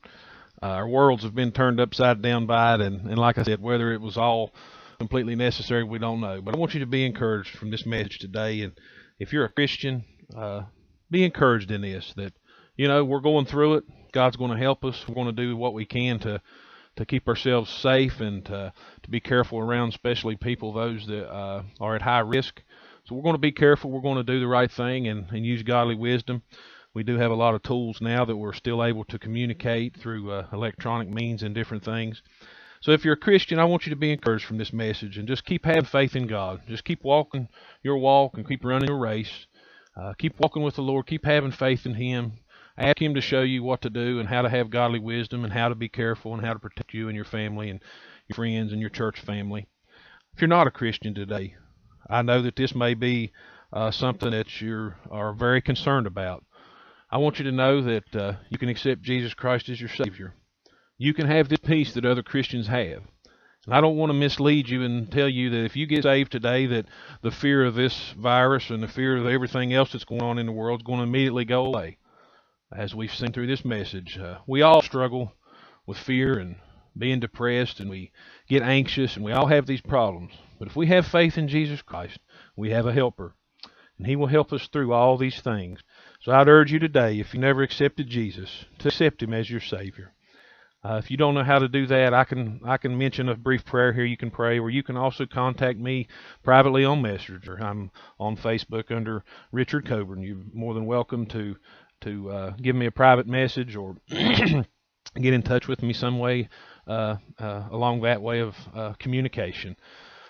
Uh, 0.63 0.67
our 0.67 0.87
worlds 0.87 1.23
have 1.23 1.35
been 1.35 1.51
turned 1.51 1.81
upside 1.81 2.21
down 2.21 2.45
by 2.45 2.75
it, 2.75 2.81
and, 2.81 3.09
and 3.09 3.17
like 3.17 3.37
I 3.37 3.43
said, 3.43 3.61
whether 3.61 3.91
it 3.91 3.99
was 3.99 4.15
all 4.15 4.53
completely 4.99 5.35
necessary, 5.35 5.83
we 5.83 5.99
don't 5.99 6.21
know. 6.21 6.41
But 6.41 6.55
I 6.55 6.57
want 6.57 6.73
you 6.73 6.79
to 6.79 6.85
be 6.85 7.05
encouraged 7.05 7.57
from 7.57 7.71
this 7.71 7.85
message 7.85 8.19
today, 8.19 8.61
and 8.61 8.71
if 9.19 9.33
you're 9.33 9.43
a 9.45 9.51
Christian, 9.51 10.05
uh, 10.35 10.61
be 11.09 11.25
encouraged 11.25 11.69
in 11.69 11.81
this. 11.81 12.13
That 12.15 12.33
you 12.77 12.87
know 12.87 13.03
we're 13.03 13.19
going 13.19 13.45
through 13.45 13.75
it. 13.75 13.83
God's 14.11 14.37
going 14.37 14.51
to 14.51 14.57
help 14.57 14.83
us. 14.85 15.07
We're 15.07 15.15
going 15.15 15.33
to 15.35 15.43
do 15.43 15.55
what 15.55 15.73
we 15.73 15.85
can 15.85 16.19
to 16.19 16.41
to 16.97 17.05
keep 17.05 17.25
ourselves 17.29 17.71
safe 17.71 18.19
and 18.19 18.43
to, 18.43 18.73
to 19.01 19.09
be 19.09 19.21
careful 19.21 19.59
around, 19.59 19.89
especially 19.89 20.35
people 20.35 20.73
those 20.73 21.07
that 21.07 21.25
uh, 21.31 21.63
are 21.79 21.95
at 21.95 22.01
high 22.01 22.19
risk. 22.19 22.61
So 23.05 23.15
we're 23.15 23.23
going 23.23 23.35
to 23.35 23.39
be 23.39 23.53
careful. 23.53 23.89
We're 23.89 24.01
going 24.01 24.17
to 24.17 24.23
do 24.23 24.41
the 24.41 24.47
right 24.47 24.69
thing 24.69 25.07
and, 25.07 25.25
and 25.31 25.45
use 25.45 25.63
godly 25.63 25.95
wisdom 25.95 26.43
we 26.93 27.03
do 27.03 27.17
have 27.17 27.31
a 27.31 27.35
lot 27.35 27.55
of 27.55 27.63
tools 27.63 28.01
now 28.01 28.25
that 28.25 28.35
we're 28.35 28.53
still 28.53 28.83
able 28.83 29.05
to 29.05 29.19
communicate 29.19 29.95
through 29.95 30.31
uh, 30.31 30.47
electronic 30.51 31.09
means 31.09 31.41
and 31.41 31.55
different 31.55 31.85
things. 31.85 32.21
So 32.81 32.91
if 32.91 33.05
you're 33.05 33.13
a 33.13 33.17
Christian, 33.17 33.59
I 33.59 33.65
want 33.65 33.85
you 33.85 33.91
to 33.91 33.95
be 33.95 34.11
encouraged 34.11 34.45
from 34.45 34.57
this 34.57 34.73
message 34.73 35.17
and 35.17 35.27
just 35.27 35.45
keep 35.45 35.65
having 35.65 35.85
faith 35.85 36.15
in 36.15 36.27
God. 36.27 36.61
Just 36.67 36.83
keep 36.83 37.03
walking 37.03 37.47
your 37.83 37.97
walk 37.97 38.33
and 38.35 38.47
keep 38.47 38.65
running 38.65 38.89
your 38.89 38.97
race. 38.97 39.47
Uh, 39.95 40.13
keep 40.17 40.39
walking 40.39 40.63
with 40.63 40.75
the 40.75 40.81
Lord. 40.81 41.05
Keep 41.05 41.25
having 41.25 41.51
faith 41.51 41.85
in 41.85 41.93
Him. 41.93 42.33
Ask 42.81 42.99
Him 42.99 43.13
to 43.13 43.21
show 43.21 43.43
you 43.43 43.61
what 43.61 43.83
to 43.83 43.91
do 43.91 44.19
and 44.19 44.27
how 44.27 44.41
to 44.41 44.49
have 44.49 44.71
godly 44.71 44.97
wisdom 44.97 45.43
and 45.43 45.53
how 45.53 45.69
to 45.69 45.75
be 45.75 45.87
careful 45.87 46.33
and 46.33 46.43
how 46.43 46.53
to 46.53 46.59
protect 46.59 46.95
you 46.95 47.09
and 47.09 47.15
your 47.15 47.25
family 47.25 47.69
and 47.69 47.79
your 48.27 48.35
friends 48.35 48.71
and 48.71 48.81
your 48.81 48.89
church 48.89 49.19
family. 49.19 49.67
If 50.33 50.41
you're 50.41 50.47
not 50.47 50.65
a 50.65 50.71
Christian 50.71 51.13
today, 51.13 51.53
I 52.09 52.23
know 52.23 52.41
that 52.41 52.55
this 52.55 52.73
may 52.73 52.95
be 52.95 53.33
uh, 53.71 53.91
something 53.91 54.31
that 54.31 54.61
you 54.61 54.93
are 55.11 55.31
very 55.31 55.61
concerned 55.61 56.07
about. 56.07 56.43
I 57.11 57.19
want 57.19 57.37
you 57.37 57.45
to 57.45 57.51
know 57.51 57.83
that 57.83 58.15
uh, 58.15 58.33
you 58.49 58.57
can 58.57 58.69
accept 58.69 59.03
Jesus 59.03 59.35
Christ 59.35 59.69
as 59.69 59.79
your 59.79 59.89
Savior. 59.89 60.33
You 60.97 61.13
can 61.13 61.27
have 61.27 61.49
the 61.49 61.59
peace 61.59 61.93
that 61.93 62.03
other 62.03 62.23
Christians 62.23 62.65
have. 62.65 63.03
And 63.67 63.75
I 63.75 63.81
don't 63.81 63.97
want 63.97 64.09
to 64.09 64.17
mislead 64.17 64.69
you 64.69 64.81
and 64.81 65.11
tell 65.11 65.29
you 65.29 65.51
that 65.51 65.65
if 65.65 65.75
you 65.75 65.85
get 65.85 66.01
saved 66.01 66.31
today, 66.31 66.65
that 66.65 66.87
the 67.21 67.29
fear 67.29 67.63
of 67.63 67.75
this 67.75 68.15
virus 68.17 68.71
and 68.71 68.81
the 68.81 68.87
fear 68.87 69.17
of 69.17 69.27
everything 69.27 69.71
else 69.71 69.91
that's 69.91 70.03
going 70.03 70.23
on 70.23 70.39
in 70.39 70.47
the 70.47 70.51
world 70.51 70.79
is 70.79 70.83
going 70.83 70.97
to 70.97 71.03
immediately 71.03 71.45
go 71.45 71.67
away. 71.67 71.99
As 72.73 72.95
we've 72.95 73.13
seen 73.13 73.33
through 73.33 73.47
this 73.47 73.65
message, 73.65 74.17
uh, 74.17 74.37
we 74.47 74.61
all 74.61 74.81
struggle 74.81 75.33
with 75.85 75.97
fear 75.97 76.39
and 76.39 76.55
being 76.97 77.19
depressed, 77.19 77.81
and 77.81 77.89
we 77.89 78.13
get 78.47 78.63
anxious, 78.63 79.17
and 79.17 79.25
we 79.25 79.33
all 79.33 79.47
have 79.47 79.65
these 79.65 79.81
problems. 79.81 80.31
But 80.57 80.69
if 80.69 80.75
we 80.77 80.87
have 80.87 81.05
faith 81.05 81.37
in 81.37 81.49
Jesus 81.49 81.81
Christ, 81.81 82.19
we 82.55 82.69
have 82.69 82.85
a 82.85 82.93
helper, 82.93 83.35
and 83.97 84.07
He 84.07 84.15
will 84.15 84.27
help 84.27 84.53
us 84.53 84.67
through 84.67 84.93
all 84.93 85.17
these 85.17 85.41
things. 85.41 85.81
So 86.21 86.31
I'd 86.31 86.47
urge 86.47 86.71
you 86.71 86.79
today, 86.79 87.19
if 87.19 87.33
you 87.33 87.41
never 87.41 87.61
accepted 87.61 88.07
Jesus, 88.07 88.63
to 88.79 88.87
accept 88.87 89.21
Him 89.21 89.33
as 89.33 89.49
your 89.49 89.59
Savior. 89.59 90.13
Uh, 90.83 90.95
if 90.95 91.11
you 91.11 91.17
don't 91.17 91.35
know 91.35 91.43
how 91.43 91.59
to 91.59 91.67
do 91.67 91.85
that, 91.85 92.11
I 92.11 92.23
can 92.23 92.59
I 92.65 92.77
can 92.77 92.97
mention 92.97 93.29
a 93.29 93.35
brief 93.35 93.63
prayer 93.63 93.93
here 93.93 94.03
you 94.05 94.17
can 94.17 94.31
pray, 94.31 94.57
or 94.57 94.71
you 94.71 94.81
can 94.81 94.97
also 94.97 95.27
contact 95.27 95.77
me 95.77 96.07
privately 96.41 96.83
on 96.83 97.03
Messenger. 97.03 97.59
I'm 97.61 97.91
on 98.19 98.35
Facebook 98.35 98.89
under 98.89 99.23
Richard 99.51 99.85
Coburn. 99.85 100.23
You're 100.23 100.41
more 100.53 100.73
than 100.73 100.87
welcome 100.87 101.27
to 101.27 101.55
to 102.01 102.29
uh, 102.29 102.49
give 102.61 102.75
me 102.75 102.85
a 102.85 102.91
private 102.91 103.27
message 103.27 103.75
or 103.75 103.95
get 104.09 104.65
in 105.15 105.41
touch 105.41 105.67
with 105.67 105.81
me 105.81 105.93
some 105.93 106.19
way 106.19 106.49
uh, 106.87 107.17
uh, 107.39 107.67
along 107.71 108.01
that 108.01 108.21
way 108.21 108.39
of 108.39 108.55
uh, 108.73 108.93
communication. 108.93 109.75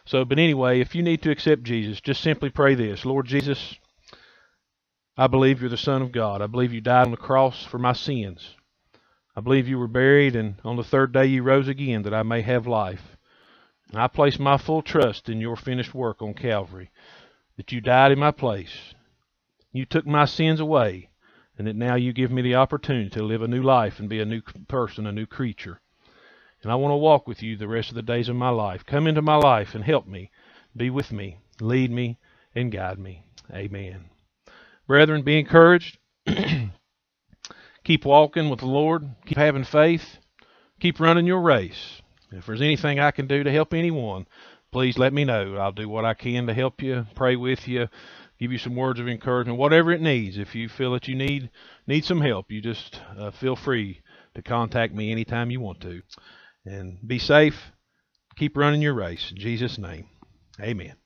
So, 0.05 0.25
but 0.25 0.39
anyway, 0.39 0.79
if 0.79 0.95
you 0.95 1.03
need 1.03 1.21
to 1.23 1.31
accept 1.31 1.63
Jesus, 1.63 2.01
just 2.01 2.21
simply 2.21 2.49
pray 2.49 2.75
this 2.75 3.05
Lord 3.05 3.27
Jesus, 3.27 3.75
I 5.17 5.27
believe 5.27 5.61
you're 5.61 5.69
the 5.69 5.77
Son 5.77 6.01
of 6.01 6.11
God. 6.11 6.41
I 6.41 6.47
believe 6.47 6.73
you 6.73 6.81
died 6.81 7.05
on 7.05 7.11
the 7.11 7.17
cross 7.17 7.63
for 7.63 7.77
my 7.77 7.93
sins. 7.93 8.55
I 9.35 9.41
believe 9.41 9.67
you 9.67 9.77
were 9.77 9.87
buried, 9.87 10.35
and 10.35 10.55
on 10.65 10.75
the 10.75 10.83
third 10.83 11.13
day 11.13 11.25
you 11.27 11.43
rose 11.43 11.67
again 11.67 12.01
that 12.03 12.13
I 12.13 12.23
may 12.23 12.41
have 12.41 12.67
life. 12.67 13.15
I 13.93 14.07
place 14.07 14.39
my 14.39 14.57
full 14.57 14.81
trust 14.81 15.29
in 15.29 15.39
your 15.39 15.55
finished 15.55 15.93
work 15.93 16.21
on 16.21 16.33
Calvary, 16.33 16.91
that 17.57 17.71
you 17.71 17.81
died 17.81 18.11
in 18.11 18.19
my 18.19 18.31
place. 18.31 18.93
You 19.71 19.85
took 19.85 20.05
my 20.05 20.25
sins 20.25 20.59
away, 20.59 21.10
and 21.57 21.67
that 21.67 21.75
now 21.75 21.95
you 21.95 22.13
give 22.13 22.31
me 22.31 22.41
the 22.41 22.55
opportunity 22.55 23.09
to 23.09 23.23
live 23.23 23.41
a 23.41 23.47
new 23.47 23.61
life 23.61 23.99
and 23.99 24.09
be 24.09 24.19
a 24.19 24.25
new 24.25 24.41
person, 24.67 25.05
a 25.05 25.11
new 25.11 25.25
creature. 25.25 25.81
And 26.63 26.71
I 26.71 26.75
want 26.75 26.91
to 26.91 26.97
walk 26.97 27.27
with 27.27 27.41
you 27.41 27.57
the 27.57 27.67
rest 27.67 27.89
of 27.89 27.95
the 27.95 28.01
days 28.01 28.29
of 28.29 28.35
my 28.35 28.49
life. 28.49 28.85
Come 28.85 29.07
into 29.07 29.21
my 29.21 29.35
life 29.35 29.73
and 29.73 29.83
help 29.83 30.07
me. 30.07 30.31
Be 30.75 30.89
with 30.89 31.11
me. 31.11 31.37
Lead 31.59 31.91
me 31.91 32.19
and 32.53 32.71
guide 32.71 32.99
me. 32.99 33.25
Amen. 33.51 34.05
Brethren, 34.87 35.23
be 35.23 35.39
encouraged. 35.39 35.97
keep 37.83 38.05
walking 38.05 38.49
with 38.49 38.59
the 38.59 38.67
Lord. 38.67 39.09
Keep 39.25 39.37
having 39.37 39.63
faith. 39.63 40.17
Keep 40.79 40.99
running 40.99 41.25
your 41.25 41.41
race. 41.41 42.01
If 42.31 42.45
there's 42.45 42.61
anything 42.61 42.99
I 42.99 43.11
can 43.11 43.27
do 43.27 43.43
to 43.43 43.51
help 43.51 43.73
anyone, 43.73 44.25
please 44.71 44.97
let 44.97 45.13
me 45.13 45.25
know. 45.25 45.57
I'll 45.57 45.71
do 45.71 45.89
what 45.89 46.05
I 46.05 46.13
can 46.13 46.47
to 46.47 46.53
help 46.53 46.81
you, 46.81 47.05
pray 47.15 47.35
with 47.35 47.67
you, 47.67 47.89
give 48.41 48.51
you 48.51 48.57
some 48.57 48.75
words 48.75 48.99
of 48.99 49.07
encouragement, 49.07 49.59
whatever 49.59 49.91
it 49.91 50.01
needs. 50.01 50.37
If 50.37 50.55
you 50.55 50.67
feel 50.67 50.93
that 50.93 51.07
you 51.07 51.15
need 51.15 51.51
need 51.85 52.03
some 52.03 52.21
help, 52.21 52.51
you 52.51 52.59
just 52.59 52.99
uh, 53.17 53.31
feel 53.31 53.55
free 53.55 54.01
to 54.33 54.41
contact 54.41 54.93
me 54.93 55.11
anytime 55.11 55.51
you 55.51 55.61
want 55.61 55.79
to. 55.81 56.01
And 56.65 56.97
be 57.05 57.19
safe. 57.19 57.71
Keep 58.35 58.57
running 58.57 58.81
your 58.81 58.95
race. 58.95 59.31
In 59.31 59.37
Jesus' 59.37 59.77
name, 59.77 60.07
amen. 60.59 61.00